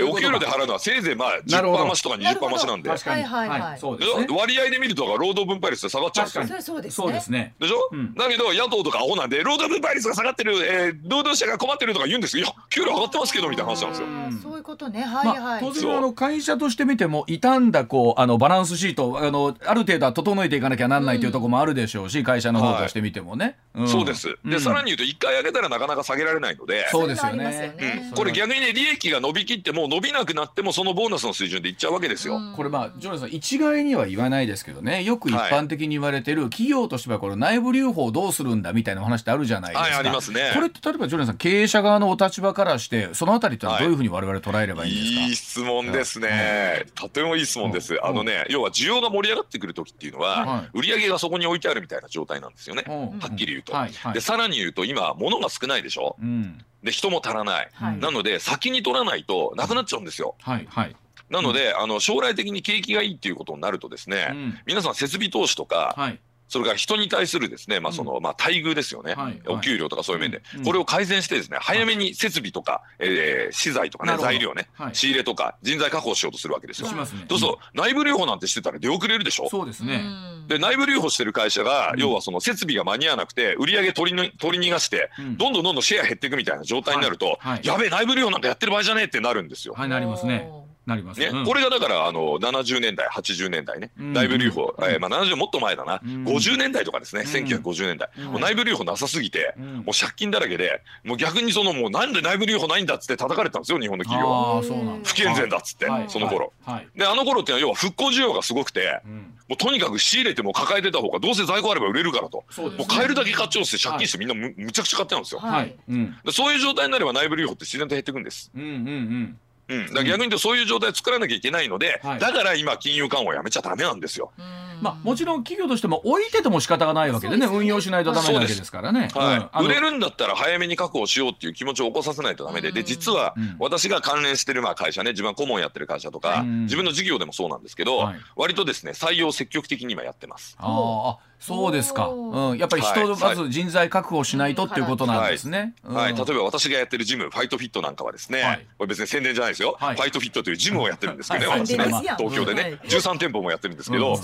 [0.00, 6.82] お給料で払うのはせいぜいまあ10%増しとか20%増しなんで、はいはいはい、割合で見ると労働分配率下がっちゃうんですよ。
[6.90, 7.54] そうですね。
[7.58, 14.08] でしょ、うん、だけど野党とかアホなんで労働分配率が下がってる、えー、労働者が困ってるとか言うんですけどいや給料上がってますけどみたいな話なんですよ。
[14.42, 15.02] そういうことね。
[15.02, 23.56] はいはい、まあ、当然あの会社として見ても傷んだこうあのバランスシートあのある程度は整えていかなきゃなんないというところもあるでしょうし、会社の方として見てもね。
[23.74, 24.36] はい、そうです。
[24.44, 26.86] で、さらに言うと1回上げたらなかなか下げられないので。
[26.90, 27.76] そうですよね、
[28.10, 32.40] うん、これ逆にね利益が伸びきっても伸びなくなってもそのボーナスの水準でいっちゃうわけですよ。
[32.56, 35.02] これまあジョナさん一概には言わないですけどね。
[35.02, 39.88] よく一般的に言われてる、企業としてはこの内部留保をどうするんだみたいな話ってあるじゃないですか。
[39.90, 40.50] はい、ありますね。
[40.54, 47.98] これって例えばジョナさん経営者側のお立場からしてそのあたりってどういうふうに我々捉えればいいんですか、はい、いい質問ですね、とてもいい質問です。
[48.02, 54.12] あのね要は需要が盛り上がってくる時っていうのは、売り上げがそこに置いてあるみたいな状態なんですよね、はっきり言うと。
[54.12, 56.16] でさらに言うと今物が少ないでしょ？
[56.20, 56.64] うん。
[56.82, 60.36] で人も足らない、はい、なので先に取らないとなくなっちゃうんですよ。
[60.40, 60.96] はいはい、
[61.28, 76.88] なので、うん、あの将来的に景気がいいっていうことになるとですね、うん、皆さん設備投資とか、はい、それから人に対するですね、まあその、まあ待遇ですよね、はい、お給料とかそういう面で、これを改善してですね、早めに設備とか、えー、資材とかね、材料ね、仕入れとか人材確保しようとするわけですよ。
[77.26, 79.48] どうぞ、内部留保なんてしてたら出遅れるでしょ。
[79.48, 80.02] そうですね。
[80.48, 89.74] で、内部留保してる会社が、要はその設備が間に合わなくて、売り上げ取り取り逃がして、どんどんどんどんシェア減っていくみたいな状態になると、やべえ、内部留保なんかやってる場合じゃねえってなるんですよ。
[89.76, 90.48] はい、なりますね。
[90.88, 104.62] なります、ね、うん、これがだからあの70年代80年代ね、内部留保、えー、まあ、70もっと前だな、うん、50年代とかですね、うん、1950年代、もう内部留保なさすぎて、もう借金だらけでもう逆にそのもうなんで内部留保ないんだっつって叩かれたんですよ日本の企業は。
[105.04, 106.74] 不健全だっつって、はい、その頃、はい。
[106.76, 109.02] はい、であの頃っていうのは要は復興需要がすごくて、
[109.48, 115.76] もうとにかく仕入れても抱えてた方がどうせ在庫あれば売れるからと、もう買えるだけ買っちゃうって借金してみんなむ,、むちゃくちゃ買ってたんですよ、はい。
[115.88, 118.50] うん、そういう状態になれば内部留保って自然と減っていくんです。
[118.54, 124.32] うんうんうんうん、だ逆に言うとそういう状態を作らなきゃいけないので、はい、だから今金融緩和をやめちゃダメなんですよ。
[124.80, 127.52] まあ、もちろん企業としても置いてても仕方がないわけでね、ね。
[127.52, 129.08] 運用しないとダメなわけですからね。
[129.14, 140.56] はい、売れるんだったら早めに確保しようっていう気持ちを起こさせないとダメで、で、実は私が関連してるまあ会社ね、自分は顧問やってる会社とか、自分の事業でもそうなんですけど、はい、割とですね、採用積極的に今やってます。
[140.58, 142.08] ああ、そうですか。
[142.08, 145.74] うん、やっぱり人、まず人材確保しないとっていうことなんですね。
[145.84, 149.76] はい、例えば私がやってるジム、ファイトフィットなんかはですね、これ別に宣伝じゃないですよ。
[149.78, 151.84] ファイトフィットというジムをやってるんですけどね、私ね、
[152.18, 154.16] 東京でね、13店舗もやってるんですけど、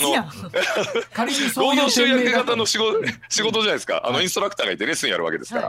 [0.00, 0.50] あの、
[1.62, 4.02] 労働集約型の仕事仕事じゃないですか。
[4.04, 5.68] あのインストラクターがいてレッスンやるわけですから。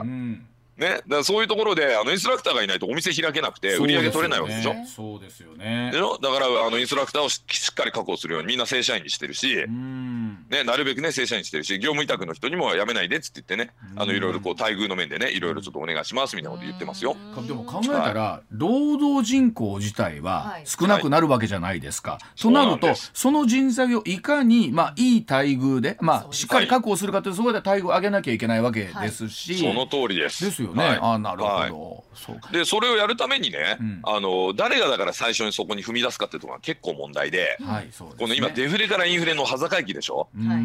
[0.76, 4.74] ね、だそういうところであのインストラクターがいないとお店開けなくて売り上げ取れないわけでしょ。
[4.86, 5.90] そうですよね。
[5.92, 17.16] でしだからあのインストラクターをしっかり確保するようにみんな正社員にしてるし、ね、なるべくね正社員にしてるし業務委託の人にも辞めないでっつって言ってねあのいろいろこう待遇の面でねいろいろちょっとお願いしますみたいなこと言ってますよ。
[17.46, 30.44] でも考えたら、はい、労働人口自体は少なくなるわけじゃないですか、はい、となるとその人材をいかに、まあ、いい待遇で、まあ、しっかり確保するかというそこで待遇を上げなきゃいけないわけですし、その通りです。
[30.44, 31.70] ですよね、あなるほど、はい、
[32.14, 40.58] そでそれをやるためにね、うん、あの誰がだから最初にそこに踏み出すかっていうところが結構問題で、はいでね、この今デフレからインフレの端境期でしょ、は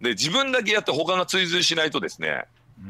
[0.00, 2.44] い、で自分だけやって他が追随しないとですね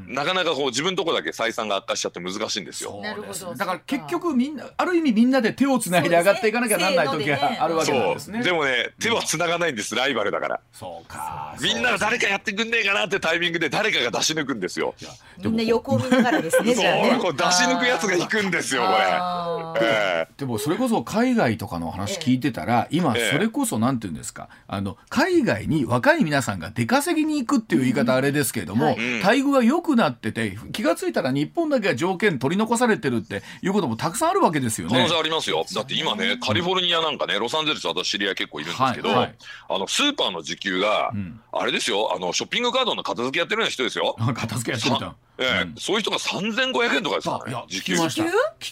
[0.07, 3.01] なかなかこう自分のとこだけ採算が悪化しちゃって難しいんですよ。
[3.03, 3.55] なるほど。
[3.55, 8.43] だから結局みんなある意味みんなで手をつないで上がっていかなきゃならない時があるわけなんですね。
[8.43, 10.61] でもね手はつながないんです、ライバルだから。
[10.73, 11.57] そうか。
[11.61, 14.95] みんなが誰かやってくんねえかなってタイミングで誰かが出し抜くんですよ。
[15.39, 16.75] みんな横を見ながらですね。
[16.75, 17.19] じゃあね。
[17.21, 19.81] こう出し抜くやつが行くんですよこれ。
[19.83, 30.59] えー、でもそれこそ海外とかの話聞いてたら、今それこそなんていうんですか、あの海外に若い皆さんが出稼ぎに行くっていう言い方あれですけれども、待遇が良くなってて。
[30.73, 34.95] 気が付いたら日本だけが条件取り残されてるっていうこともたくさんあるわけですよね。
[34.95, 35.65] 可能性ありますよ。
[35.75, 39.35] だって今ね、カリフォルニアなんかね、ロサンゼルス私知り合い結構いるんですけど、はいはい、
[39.71, 44.17] あのスーパーの時給が、うん、あれですよ、あのショッピングカードの片付けやってるような人ですよ。
[44.35, 45.17] 片付けやってるんだ。
[45.41, 47.65] ええ、うん、そういう人が三千五百円とかですからね。
[47.69, 47.95] 時給。
[47.95, 48.01] 聞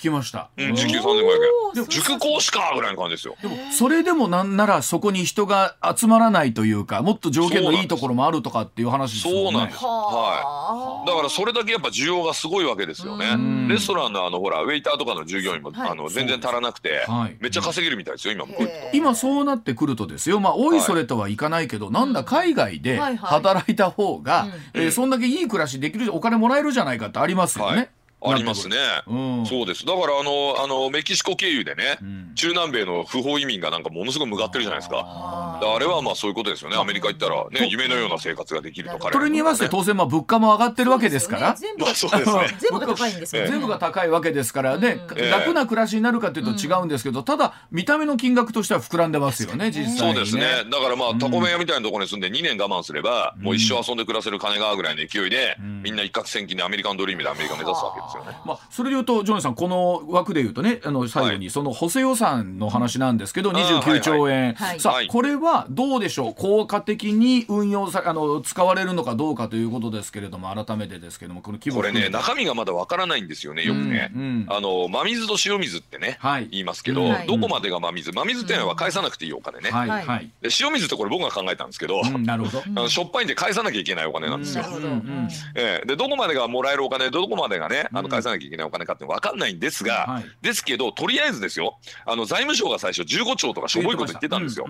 [0.00, 0.48] きました。
[0.56, 1.44] うん、時給三千五百
[1.76, 1.88] 円。
[1.88, 3.36] 塾講師かぐらいの感じですよ。
[3.40, 9.42] でもそれでもなんならそこに人が集まらないというか、もっと条件のいいところもあるとかっていう話ですよね。
[9.44, 9.84] そうなんです。
[9.84, 11.08] はい。
[11.08, 13.36] だからそれだけやっぱ需要がすごいわけですよね。
[13.68, 17.06] レストランのあのほらウェイターとかの従業員も、あの全然足らなくて、
[17.40, 18.44] めっちゃ稼げるみたいですよ今
[18.92, 20.40] 今そうなってくるとですよ。
[20.40, 27.90] まあおいそれとはいかないけど、なんだ海外で働いた方が、えそんだけいい暮らしできるお金もらえるじゃないかってありますよね。
[28.20, 28.76] ありますね、
[29.06, 29.86] うん、そうです。
[29.86, 35.60] だからあのあのメキシコ経由でね、うん、中南米の不法移民がなんかものすごい向かってるじゃないですか。
[35.60, 36.76] あれはまあそういうことですよね。
[36.76, 50.42] アメリカ行ったらね夢のような生活ができるとか、ね、それに合わせて当然まあ物価も上がってるわけですから全部,、まあ、そうですね、全部が高いんです全部が高いわけですからね、うん、楽な暮らしになるかというと違うんですけど、ただ見た目の金額としては膨らんでますよね実際、ね、そうですね。
[50.70, 52.18] だからまあタコ麺屋みたいなところに住ん。
[52.20, 64.68] で2年我慢すれば、もう一生遊んで暮らせる金がぐらいの勢いで、みんな一攫千金でアメリカンドリームでアメリカ目指すわけですよね、まあ、それでいうとジョニーさんこの枠でいうとねあの最後にその補正予算の話なんですけど、はい、29兆円、はい。
[64.68, 66.34] はい、さあ、これはどうでしょう？
[66.34, 78.12] 効果的に運用さあの使われるのかどうかということですけれども改めてですけどもこの規模これね中身がまだわからないんですよねよくね、うんうん、あの真水と塩水ってね、はい、言いますけど、どこまでが真水？
[78.12, 79.88] 真水っていうのは返さなくていいお金ね、はい。
[79.88, 82.62] はい、で塩水ってこれ僕が考えたんですけど、うん、なるほど。
[82.66, 85.28] あのしょっぱいんで返さなきゃいけないお金なんですよ、うん。
[85.54, 87.10] えー、でどこまでがもらえるお金？
[87.10, 94.66] どこまでがねあの返さなきゃいけないお金かって分かんないんですが、はい、ですけどとりあえずですよあの財務省が最初15兆とかしょぼいこと言ってたんですよ。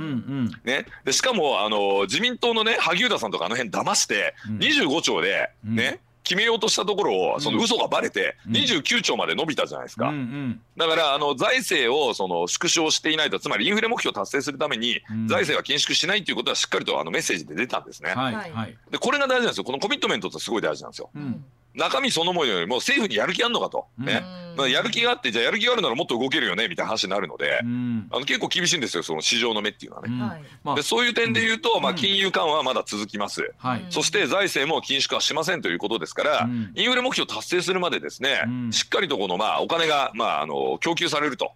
[0.64, 10.12] ね、でしかもあの自民党のね萩生田さんとかあの辺騙して25兆でね、決めようとしたところをその嘘がばれて29兆まで伸びたじゃないですか、
[10.76, 19.64] だからあの財政をその縮小していないとつまりインフレ目標を達成するために財政は緊縮しないということはしっかりとあのメッセージで出たんですね、はい、でこれが大事なんですよ。
[19.64, 24.22] このコミットメントってすごい大事なんですよ、うん中身そのものよりも政府にやる気あんのかと、ね、
[24.56, 27.64] まあ、やる気があってじゃあやる気があるならもっと動けるよねみたいな話になるので、あ
[28.18, 30.42] の結構厳しいんですよその市場の目っていうのはね。
[30.64, 33.52] うん、でそういう点で言うと、まあ、金融緩和はまだ続きます、
[33.90, 41.52] そして財政も緊縮はしませんということですから、インフレ目標達成するまでですね、しっかりとこの、まあ、お金が、まあ、あの供給されると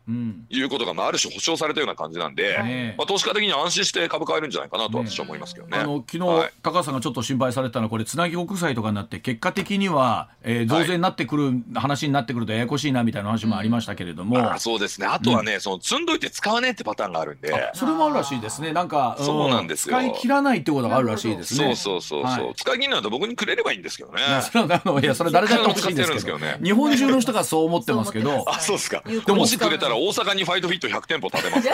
[0.51, 5.79] いうことが、まあ、ある種保証されたような感じなんで、まあ、投資家的には安心して株買えるんじゃないかなと私は思いますけどね。
[5.79, 10.02] あの昨日、はい、高橋さんがちょっと心配されたのはこれつなぎ国債とかになって結果的には、
[10.45, 15.07] えー、増税になってくる、話になってくるとややこしいなみたいな話もありましたけれども、そうですね。
[15.07, 17.53] あとはね、その積んどいて使わねえってパターンがあるんで。
[17.75, 18.73] それもあるらしいですね。
[18.73, 19.97] なんか、そうなんですよ。
[19.97, 21.77] 使い切らないってことがあるらしいですね。
[21.77, 24.23] そうそうそうそう、使い切るのと僕にくれればいいんですけどね。
[24.23, 26.39] いやそれはあのいやそれ誰だって欲しいんですけど。
[26.39, 28.45] ね日本中の人がそう思ってますけど。
[28.49, 29.03] あそうですか。
[29.07, 31.69] でもしくれたら大阪にファイトフィット100店舗建てます。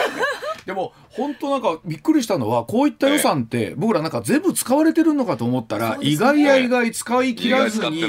[0.65, 8.03] でも本当なんかびっくりしたのはこういった予算って僕らなんか全部使われてるのかと思ったら、意外や意外使い切らずに。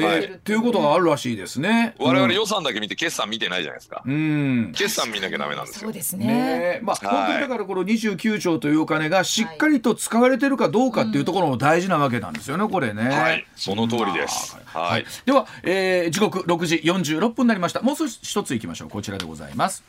[0.00, 1.94] えー、ということがあるらしいですね。
[1.98, 4.02] 我々予算だけ見て決算見てないじゃないですか。
[4.04, 4.72] うん。
[4.74, 5.80] 決算見なきゃダメなんですよ。
[5.82, 6.26] そうですね。
[6.26, 13.08] ねまあ、本当にだからこの29兆というお金がしっかりと使われてるかどうかっていうところも大事なわけなんですよね、これね。
[13.08, 14.56] はい、その通りです。
[14.66, 15.04] はい。
[15.26, 17.82] では、えー、時刻6時46分になりました。
[17.82, 18.88] もう一ついきましょう。
[18.88, 19.82] こちらでございます。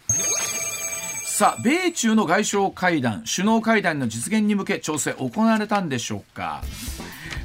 [1.35, 6.61] さあ米中の外相会談首脳会談の実現に向け調整行われたんでしょうか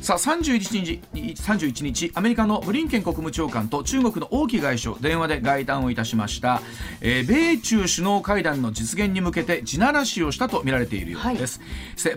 [0.09, 6.63] さあ31日 ,31 日アメリカのブリンケン国務長官と中国の王毅外相電話で会談をいたしました、
[7.03, 11.61] えー、米中首脳会談の実現に向けて地ならしをしたとみられているようです、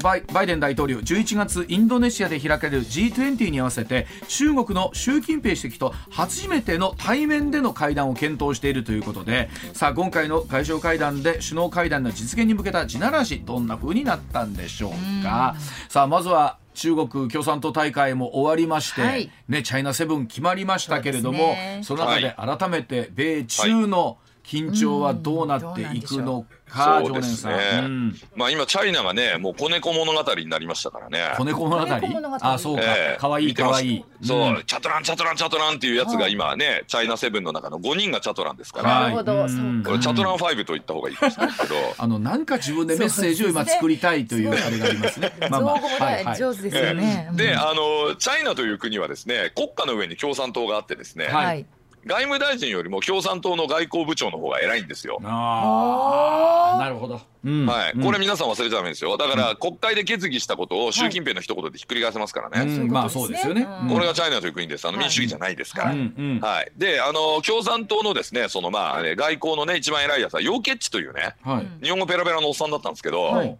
[0.01, 15.58] はい、バイデン大統領11月インドネシアで開かれる G20 に合わせて中国の習近平主席と初めての対面での会談を検討しているということでさあ今回の外相会談で首脳会談の実現に向けた地ならしどんな風になったんでしょうか。
[15.89, 24.17] さあまずは中国共産党大会も終わりまして、はい、ね、チャイナセブン決まりましたけれどもそ,、の中で改めて米中の
[24.52, 26.62] 緊張はどうなっていくのか。
[26.72, 31.34] かそうですね、うん、まあ今チャイナがねもう子猫物語になりましたからね。
[31.38, 32.38] 子猫物語。
[32.42, 34.06] あそうか、えー、かわいいかわいい。
[34.24, 39.02] そう、チャトランチャトランチャトランっていうやつが今ね、はい、チャイナセブンの中の5人がチャトランですから。
[39.02, 41.76] なるほど、これチャトラン5と言った方がいいですけど。
[41.98, 45.34] あのなんか自分でメッセージを今作りたいというあれがありますね。
[45.50, 51.66] まあまあはいはい、上手ですよね、であのチャイナという国はですね国家の上に共産党があってですね、はい
[52.06, 55.20] 外務大臣よりも共産党の外交部長の方が偉いんですよ。
[55.24, 57.22] ああ、なるほど。
[57.44, 59.18] はい、これ皆さん忘れちゃダメですよ。
[59.18, 62.88] だから国会で決議したことを習近平の一言でひっくり返せますからね。
[62.88, 63.68] まあそうですよね。
[63.90, 64.88] これがチャイナという国です。
[64.88, 65.90] あの民主主義じゃないですから。
[65.90, 66.72] はい。
[66.78, 71.36] で、あの共産党のですね、そのまあ外交のね一番偉いやつはヨーケッチというね、
[71.82, 73.58] 日本語ペラペラのおっさんだったんですけど。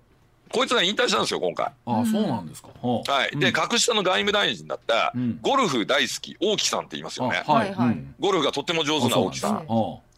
[0.52, 1.72] こいつが引退したんですよ今回。
[1.86, 2.70] あそうなんですか。
[2.82, 3.40] はい。
[3.40, 7.44] で格下の外務大臣だったゴルフ大好き王毅さんって言いますよね。
[7.46, 7.98] はいはい。
[8.20, 9.66] ゴルフがとっても上手な王毅さん。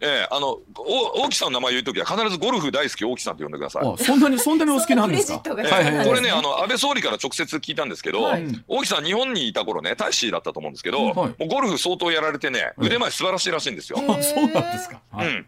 [0.04, 4.04] ええー、あの大木さんの名前言うときは必ずゴルフ大好き大木さんと呼んでください。
[4.04, 5.42] そんなにそんなにお好きなんですか？
[5.46, 14.00] えー、これねあの安倍総理から直接聞いたんですけど、はい、大木さん日本にいた頃ね大使だったと思うんですけど、はい、もうゴルフ相当やられてね腕前素晴らしいらしいんですよ。
[14.00, 15.00] あそうなんですか。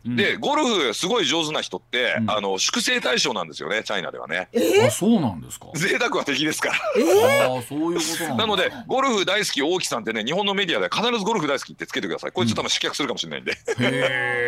[0.05, 0.15] うん。
[0.15, 4.47] でゴルフすごい上手な人って、あの粛清対象なんですよねチャイナではね。
[4.53, 5.67] えー、あそうなんですか。
[5.75, 6.75] 贅沢は敵ですから。
[6.97, 12.31] えー、あそういうことななのでゴルフ大好き大木さんってね日本のメディアで必ずゴルフ大好きってつけてください。
[12.31, 13.51] こいつ多分失脚するかもしれないんで。
[13.51, 14.44] へえ。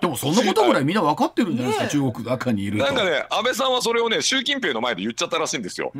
[0.00, 5.92] でもそんなことぐらいみんな分かってるんじゃないですか、中国中にいるなんかね安倍さんはそれをね習近平の前で言っちゃったらしいんですよ。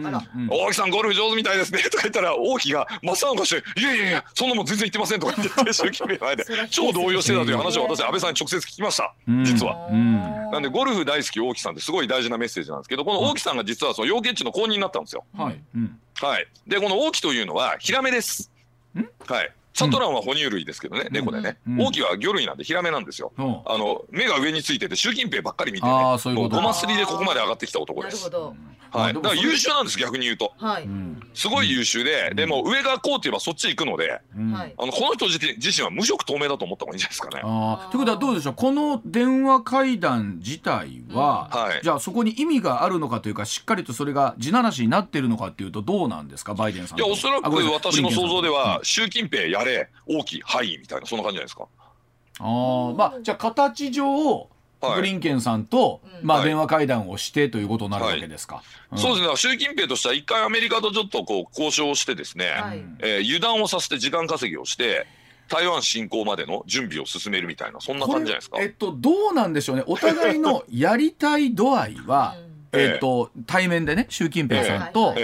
[0.48, 1.82] 大木さんゴルフ上手みたいですね。
[1.90, 6.44] とか言ったら王毅が真っ青かして「いやいやいやそんなもん全然言ってません」とか言って習近平の前で。
[6.70, 9.14] 超動揺してたという話を私安倍さんに直接聞きました。
[9.44, 9.76] 実は。
[10.50, 15.24] なんでゴルフ大好き王毅さんってすごい大事なメッセージなんですけどこの王毅さんが実はその養鶏地の公認になったんですよ。
[15.36, 15.60] はい、
[16.20, 18.50] はい、でこの王毅というのはヒラメです。
[19.28, 28.30] はい、チャトランは哺乳類ですけどね、うん、猫でね、うん、大きは魚類なんでヒラメなんですよ、うん、あの目が上についてて習近平ばっかり見てねごますりでここまで上がってきた男です
[28.92, 30.88] はい、だから優秀なんです逆に言うと、はい、
[31.32, 37.40] すごい優秀で、でも上がこうって言えばそっち行くので、あのこの人自身は無色透明だと思った方がいいんじゃないですかね。
[37.44, 38.54] あということはどうでしょう？
[38.54, 46.54] この電話会談自体は、はい、じゃあそこに意味があるのかというかしっかりとそれが地ならしになってるのかっていうとどうなんですか？
[46.54, 49.69] バイデンさんいやおそらく私の想像では習近平やれ
[50.06, 51.66] 大きいはいみたいなそんな感じじゃないですか。
[52.40, 54.48] あまあじゃあ形上
[54.80, 58.62] ブリンケンさんと、まあ、電話会談をしてということになるわけですか。
[58.96, 65.06] そうですね、習近平としては、一回アメリカとちょっとこう交渉をしてですね、はい、えー、油断をさせて時間稼ぎをして、
[65.48, 68.58] 台湾侵攻までの準備を進めるみたいな、そんな感じじゃないですか。
[68.60, 72.36] えっと、どうなんでしょうね、お互いの やりたい度合いは、
[72.72, 75.14] えっと、対面でね、習近平さんと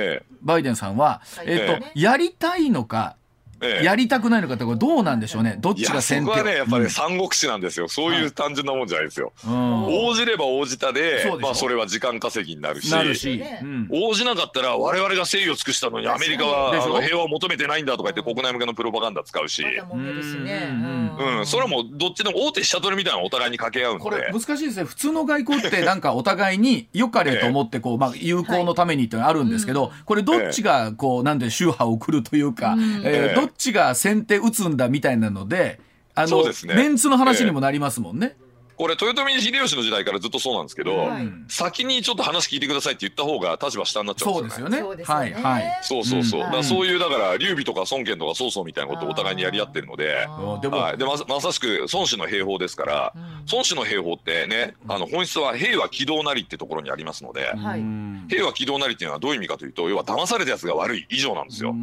[0.43, 3.17] バイデンさんは、えっと、やりたいのか、
[3.61, 5.57] やりたくないのかってこれどうなんでしょうね。
[5.59, 6.27] どっちが先手？
[6.27, 7.89] そこはねやっぱり、三国志なんですよ。
[7.89, 13.43] そういう単純なもんじゃないですよ、応じれば応じたでまあそれは時間稼ぎになるし。
[13.91, 19.67] 応じなかったら我々が誠意を尽くしたのにアメリカはあの平和を求めてないんだとか言って国内向けのプロパガンダ使うし、う
[21.43, 21.47] ん。
[21.47, 24.05] それはもうどっちでも大手下取りみたいなお互いに掛け合うので。
[24.05, 35.81] これ難しいですね普通の外交ってなんかお互いに良かれと思ってこう、 まあ、友好のためにってあるんですけど、これどっちがこうなんで宗派を送るというか、えー、どっちが先手打つんだみたいなので
[36.15, 38.37] あの、ね、メンツの話にもなりますもんね。
[38.39, 38.46] えー
[38.77, 44.79] これ豊臣秀吉の時代からずっとそうなんですけど、はい、先にちょっと話聞いてくださいって言った方が立場下になっちゃうんですよね。
[44.79, 45.33] そうですよね。
[45.33, 45.79] はいはい。
[45.83, 46.45] そうそうそう。
[46.45, 57.83] うん、だそういうだから劉備とか孫権とか曹操みたいなことをお互いにやり合ってるので、はい、でままさしく孫子の兵法ですから、うん、孫子の兵法ってね、あの本質は兵は軌道なりってところにありますので、はい、
[58.29, 61.75] 兵は軌道なりっていうのはどういう意味かというと、要は騙されたやつが悪い以上なんですよ。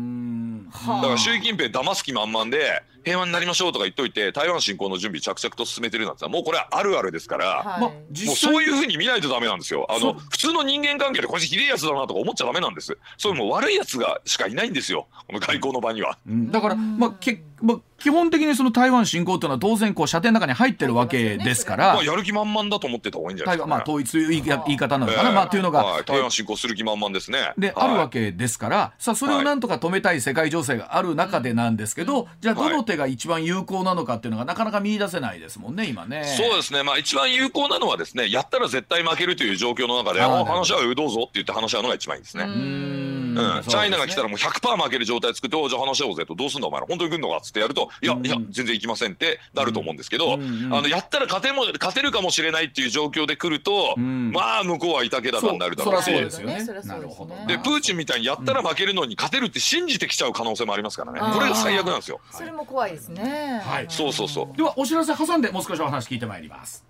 [0.88, 9.86] だから習近平騙す気満々で平和になりましょうとか言っといて台湾侵攻の準備着々と進めてるなんてもうこれはあるあるですから、はい、もうそういうふうに見ないとダメなんですよ。
[9.90, 12.98] あの普通の人間関係でこいつひでえやつだなとか思っちゃダメなんです。
[13.18, 15.08] そういうもう悪いやつがしかいないんですよ。
[15.28, 27.54] この外交の場には、うん、だからまあけまあ、基本的にその台湾侵攻というのは当然こう射程の中に入ってるわけですから、まあ、やる気満々だと思ってた方がいいんじゃないですか、ね、まあ、統一という言い言い方なのかな、えー、まあ、というのが、はい、台湾侵攻する気満々ですね。
[27.58, 36.26] で、はい、あるわけですからさあそれをなんとか止めたい世界情勢がある中でなんですけど、じゃあどの手が一番有効なのかっていうのがなかなか見出せないですもんね今ね。
[36.38, 42.44] そうですね、まあ、一番有効なのはですねやったら絶対負けるという状況の中で、話し合うどうぞって言って話し合うのが一番いいですね。
[42.44, 62.20] うん、チャイナが来たらもう100%負ける状態作って、おじゃあ話し合おうぜと、どうすんだお前ら、本当に来るのかっつってやると、いや、いや、全然行きませんってなると思うんですけど、あのやったら勝ても勝てるかもしれないっていう状況で来ると、まあ、向こうは板けだかになるだろうし、でプーチンみたいにやったら負けるのに勝てるって信じてきちゃう可能性もありますからね、これが最悪なんですよ。
[62.32, 63.62] それも怖いですね。
[63.64, 64.58] はい、そうそうそう。
[64.58, 66.86] では、お知らせ挟んで、もう少しお話聞いてまいります。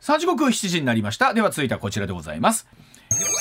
[0.00, 1.34] さあ時刻7時になりました。
[1.34, 2.66] では続いてはこちらでございます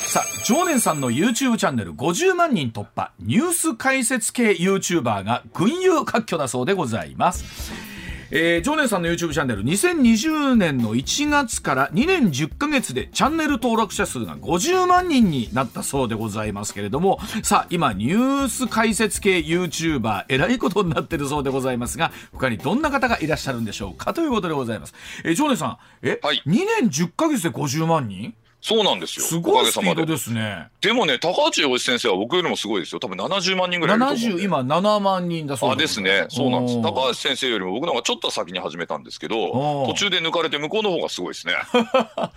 [0.09, 7.89] さあ常念さんの YouTube チャンネル50万人突破ニュース解説系 YouTuber が群雄割拠だそうでございます。
[8.31, 24.93] えー、常念さんの YouTube チャンネル2020年の1月から2年10ヶ月でチャンネル登録者数が50万人になったそうでございますけれどもさあ今ニュース解説系 YouTuber えらいことになってるそうでございますが他にどんな方がいらっしゃるんでしょうかということでございます、
[25.23, 28.35] えー、常念さんえ、はい、2年10ヶ月で50万人？
[28.61, 29.25] そうなんですよ。
[29.25, 30.67] すごいスピードですね。
[30.81, 32.99] でもね、高橋洋一先生は僕よりもすごいですよ。
[32.99, 34.41] 多分70万人ぐらいいると思う。
[34.41, 36.25] 今7万人だそうあですね。
[36.29, 36.81] そうなんです。
[36.81, 41.53] 高橋先生よりも僕の方がちょっと先に始めたんですけど、途中で抜かれて向こうの方がすごいですね。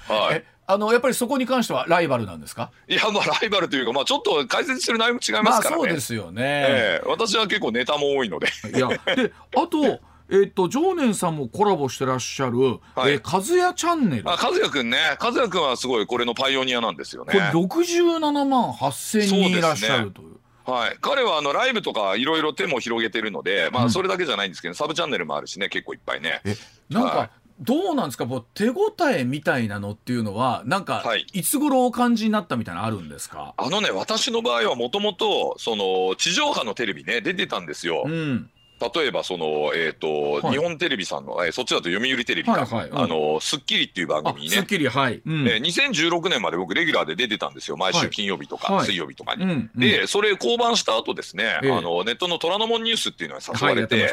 [0.08, 0.44] はい。
[0.64, 2.70] あのやっぱりそこに関してはライバルなんですか？
[2.88, 5.82] いやまあライバルというかまあちょっと解説してる内容も違いますからね。
[5.82, 8.46] そうですよね、えー、私は結構ネタも多いので。
[8.72, 9.98] いやであと
[10.32, 14.22] えっ、ー、と常念さんもコラボしてらっしゃる、はい、えー、和也チャンネル。
[14.30, 14.96] あ和也くんね。
[15.20, 17.32] 和也くんはすごいこれのパイオニアなんですよね。
[17.32, 20.36] これ67万8000人いらっしゃるという。
[20.64, 26.40] はい、彼はあのライブとかいろいろ手も広げてるので、まあ、それだけじゃないんですけど、うん、サブチャンネルもあるしね結構いっぱいね。
[26.44, 26.56] え
[26.88, 27.30] なんか、はい。
[27.60, 28.24] どうなんですか？
[28.24, 28.74] もう手応
[29.14, 33.54] えみたいなのっていうのはなんか、はい、いつ頃お感じになったみたいなのあるんですか？
[33.56, 38.04] あのね私の場合はもともとその地上波のテレビね出てたんですよ。
[38.06, 38.50] うん
[38.94, 42.88] 例えばその、えーと、はい、日本テレビさんの、えー、そっちだと読売テレビか、はいはい。
[42.88, 49.44] うん、あのスッキリっていう番組にね、スッキリはい、うん、えー、2016年まで僕、レギュラーで出てたんですよ、毎週金曜日とか、水曜日とかに。
[49.44, 54.12] はい、で、それ、降板した後ですね、あのネットの虎ノ門ニュースっていうのに誘われて、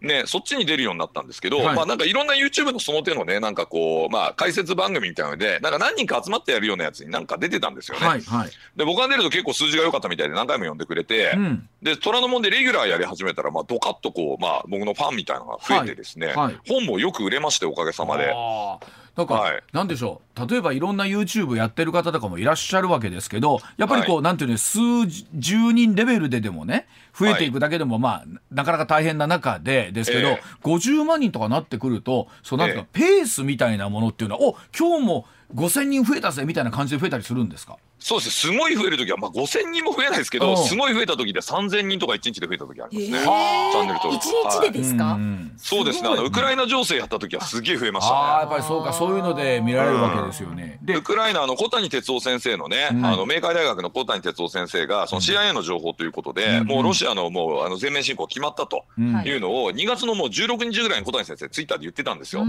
[0.00, 8.20] ね、そっちに出るようになったんですけど、まあ、なんかいろんな YouTube のその手のね、なんかこう、まあ、解説番組みたいなので、なんか何人か集まってやるようなやつになんか出てたんですよね。
[8.76, 16.36] で、僕が出ると結構数字が良かったみたいで、何回も呼んでくれて、うん、で、虎ノ門でレギュラーやり始めたら、まあ、ドカッとこう、まあ、僕のファンみたいなのが増えてですね、はい。
[16.36, 18.34] はい、本もよく売れましておかげさまで。
[19.16, 20.48] なんか、はい、なんでしょう。
[20.48, 24.80] 例えばいろんな YouTube やってる方とかもいらっしゃるわけですけどやっぱりこう、はい、なんていうの数
[25.34, 37.78] 十人レベルででもね増えていくだけでも、まあなかなか大変な中でですけど、えー、50万人とかなってくるとそうなんか、えー、ペースみたいなものっていうのはお今日も5000人増えたぜみたいな感じで増えたりするんですか？
[38.04, 38.32] そうです。
[38.32, 43.30] すごい増える時は、まあ、5000人も増えないですけど、すごい増えた時で3000人とか1日で増えた時ありますね、
[43.72, 44.26] チャンネル登録。
[44.26, 45.20] 1日でですか、はい、
[45.56, 46.08] そうですね。
[46.10, 48.20] あのウクライナ情勢やった時はすげえ増えましたね。
[48.20, 59.34] あやっぱりそうかそういうので見られるわけですよね、でウクライナの小谷哲夫先生のね、うん、あの明海大学の小谷哲夫先生がその CIA の情報ということで、うん、もうロシアのもうあの全面侵攻決まったとい。
[59.36, 62.44] うのを2月のもう16日ぐらいに小谷先生ツイッターで言ってたんですよ、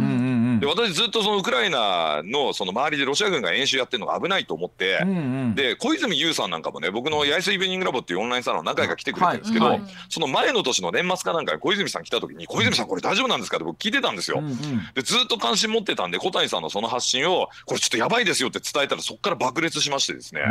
[0.60, 5.14] で私ずっとそのウクライナのその周りでロシア軍が演習やってるのが危ないと思って、うんう
[5.50, 9.82] ん、で小泉優さんなんかもね僕の八重洲イブニングラボっていうオンラインサロン何回か来てくれてるんですけど、はい。
[10.10, 14.40] その前の年の年末かなんかに小泉さん来た時に「小泉さんこれ大丈夫なんですか?」って僕聞いてたんですよ。
[14.40, 14.56] うんうん、
[14.94, 20.42] でずっと関心持ってたんで小谷さんのその発信をこれちょっとやばいですよって伝えたらそこから爆裂しましてですね。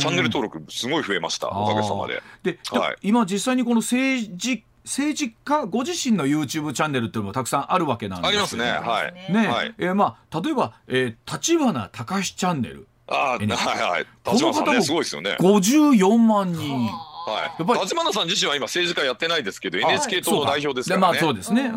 [0.00, 1.48] チャンネル登録すごい増えました。
[1.48, 2.22] おかげさまで。
[2.42, 8.64] で、はい、今実際にこの政治政治家ご自身の YouTube チャンネルっていうのもたくさんあるわけなんですありますね。
[8.64, 9.32] はい。
[9.32, 12.88] ね、はい、えー、まあ例えば、えー、立花隆チャンネル。
[13.06, 14.06] ああ、はいはい。
[14.30, 15.36] 立花さんね、すごいですよね。
[15.40, 16.88] 54万人。
[17.28, 21.06] はい、やっぱり立花さん自身は今政治家やってないですけど NHK 党の代表ですからね。
[21.06, 21.70] まあそうですね。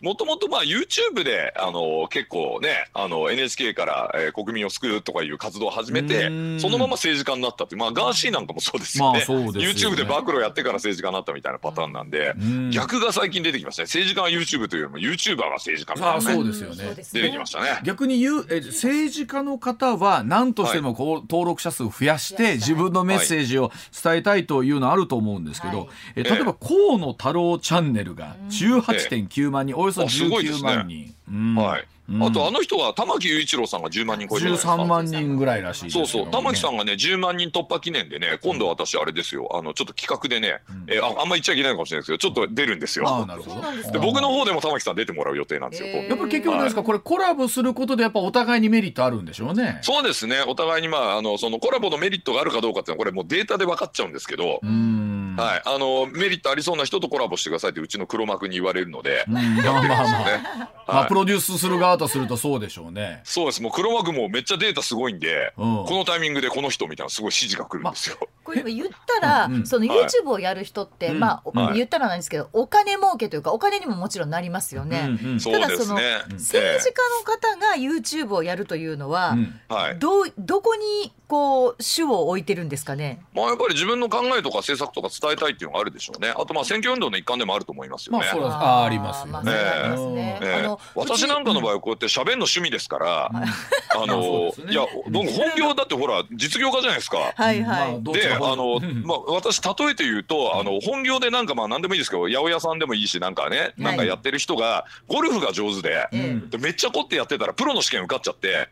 [0.00, 9.24] もともとまあ YouTube であの結構ねあの NHK から、えー、国民を救うとかいう活動を始めてそのまま政治家になったってまあガーシーなんかもそうですよね。
[9.28, 12.34] まあ、ね YouTube で暴露やってから政治家になったみたいなパターンなんで
[12.72, 13.84] 逆が最近出てきましたね。
[13.84, 16.94] 政治家は YouTube というよりも YouTuber が政治家みたいな、ね、そうですよね。
[17.12, 17.80] 出てきましたね。
[17.84, 23.70] 逆に言うえ政治家の方は何としてもこう、はい、登録者数を増やして自分のメッセージを
[24.02, 31.14] 伝えたいというのはあると思うんですけど、はい、え例えば河野太郎チャンネルが18.9万人、およそ19万人。
[31.56, 31.86] はい。
[32.22, 36.30] あとあの人は玉木雄一郎さんが10万人超えてる13万人ぐらいらしいそうそう。
[36.30, 39.48] 玉木さんがね10万人突破記念でね今度私あれですよ。
[39.52, 43.08] あのちょっと企画でね、えああんま言っちゃいけないかもしれないですけどちょっと出るんですよ。
[43.08, 43.92] あなるほど。
[43.92, 49.78] で僕の方でも玉木さん出てもらう予定なんですよやっぱり結局ですか、これコラボすることでやっぱお互いにメリットあるんでしょうね。
[49.82, 50.42] そうですね。
[50.46, 55.09] お互いにまああのそのコラボのメリットがあるかどうかっていうのはこれもうデータで分かっちゃうんですけどうん
[55.40, 63.20] はい、あのメリットありそうな人とコラボしてくださいってうちの黒幕に言われるので、まあまあまあ、 まあ、プロデュースする側とするとそうでしょうね。
[63.24, 68.16] そうです、もう黒幕もめっちゃデータすごいんで、うん、このタイミングでこの人みたいなすごい指示が来るんですよ。
[68.20, 68.88] ま これ言っ
[69.20, 75.18] たら、うん、その YouTube をやる人って、はい、まあ、はい、言ったらなんですけど、お金儲けというかお金にももちろんなりますよね。
[75.22, 79.36] うんうん、ただその、ね、政治家の方が YouTube をやるというのは、
[79.68, 83.20] はい、どどこにこう主を置いてるんですかね？
[83.32, 86.30] まあやっぱり自分の考えとか政策とか伝えたいっていうのがあるでしょうね。
[86.30, 88.26] あとまあ選挙運動の一環でもあると思いますよね。
[88.34, 89.52] まあ、あありますよね。
[89.52, 97.32] ねえー、私なんかの場合こうやって喋るの趣味ですから、あの、 いや僕本業だってほら実業家じゃないですか。
[97.34, 98.02] はいはい。
[98.12, 106.08] であのまあ私例えて言うとあの本業でなんかまあ何でもいいですけど八百屋さんでもいいしなんかねなんかやってる人がゴルフが上手で、
[106.50, 108.68] でめっちゃ凝ってやってたらプロの試験受かっちゃって。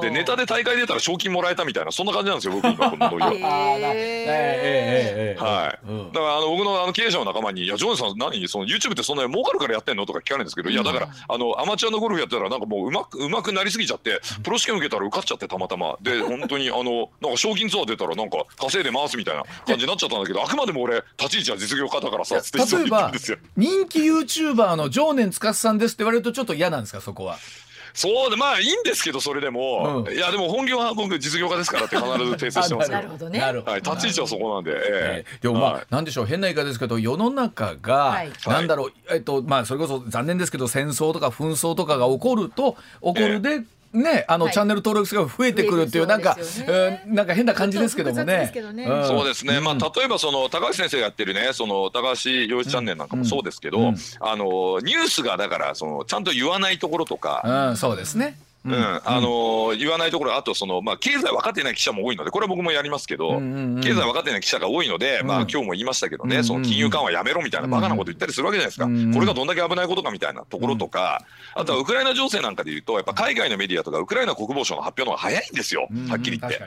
[0.00, 3.48] でネタで大会出たら賞金もらえたみたいなそんな感じなんですよ僕今このノリは。
[5.42, 6.12] はい。
[6.12, 8.46] だからあの僕のあの経営者の仲間に「いやジョンさん何？
[8.48, 15.96] その YouTube ってそんなに儲かるからやってんの?」とか聞かれるんですけど、いやだからあのアマチュアのゴルフやってたらなんかもううまくうまくなりすぎちゃってプロ試験受けたら受かっちゃってたまたま。
[16.00, 22.40] で 本当にあのなんか賞金ツアー出たらなんか稼いで回すみたいな感じになっちゃったんだけどあくまでも俺立ち位置は実業家だからさ例
[22.86, 23.12] えば
[23.56, 27.38] 人気 YouTuber の常年司さんですって言われるとちょっと嫌なんですかそこは。
[27.94, 48.50] そうでまあいいんですけどそれでも、うん、いやでも本業は僕実業家ですからって必ず訂正してますなるほどね、はい、立ち位置はそこなんで、えー、でもまあ、はい、なんでしょう変な言い方ですけど世の中が、はい、なんだろうえっとまあそれこそ残念ですけど戦争とか紛争とかが起こると起こるで、えーね、あの、はい、チャンネル登録者が増えてくるっていう、なんか、ね、なんか変な感じですけどもね。
[49.06, 49.60] そうですね。
[49.60, 57.68] まあ、例えば、その、高橋先生がやってるね、その、高橋洋一チャンネルなんかもそうですけど、うんうん、あの、ニュースが、だから、その、ちゃんと言わないところとか。
[57.70, 58.38] うん、そうですね。
[58.64, 63.40] うん、あのー、言わないところ、あとその、まあ、経済分かってない記者も多いので、これは僕もやりますけど、
[63.82, 76.60] 経済分かってない記者が多いので、まあ、今日も言いましたけどね、その金融緩和やめろみたいなバカなこと言ったりするわけじゃないですか、これがどんだけ危ないことかみたいなところとか、あとはウクライナ情勢なんかでいうと、やっぱ海外のメディアとか、ウクライナ国防省の発表の方が早いんですよ、はっきり言って。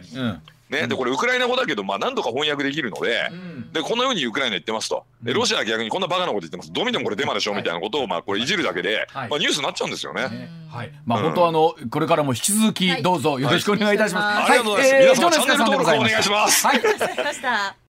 [0.69, 3.29] ね、でこれウクライナ語だけど、まあ、何とか翻訳できるので,、
[3.71, 5.03] でこのようにウクライナ言ってますと。
[5.21, 6.73] でロシアは逆にこんなバカなこと言ってます。
[6.73, 10.49] どう見てもこれデマでしょみたいなことを、まあ、これいじるだけで、まあ、ニュースになっちゃうんですよね。
[10.69, 10.91] はい。
[11.05, 14.51] まあ、本当あのこれからも引き続きどうぞよろしくお願いいたします。
[14.51, 15.21] ありがとうございます。
[15.21, 16.67] 皆様チャンネル登録お願いします。
[16.67, 17.84] はい、ありがとうございました。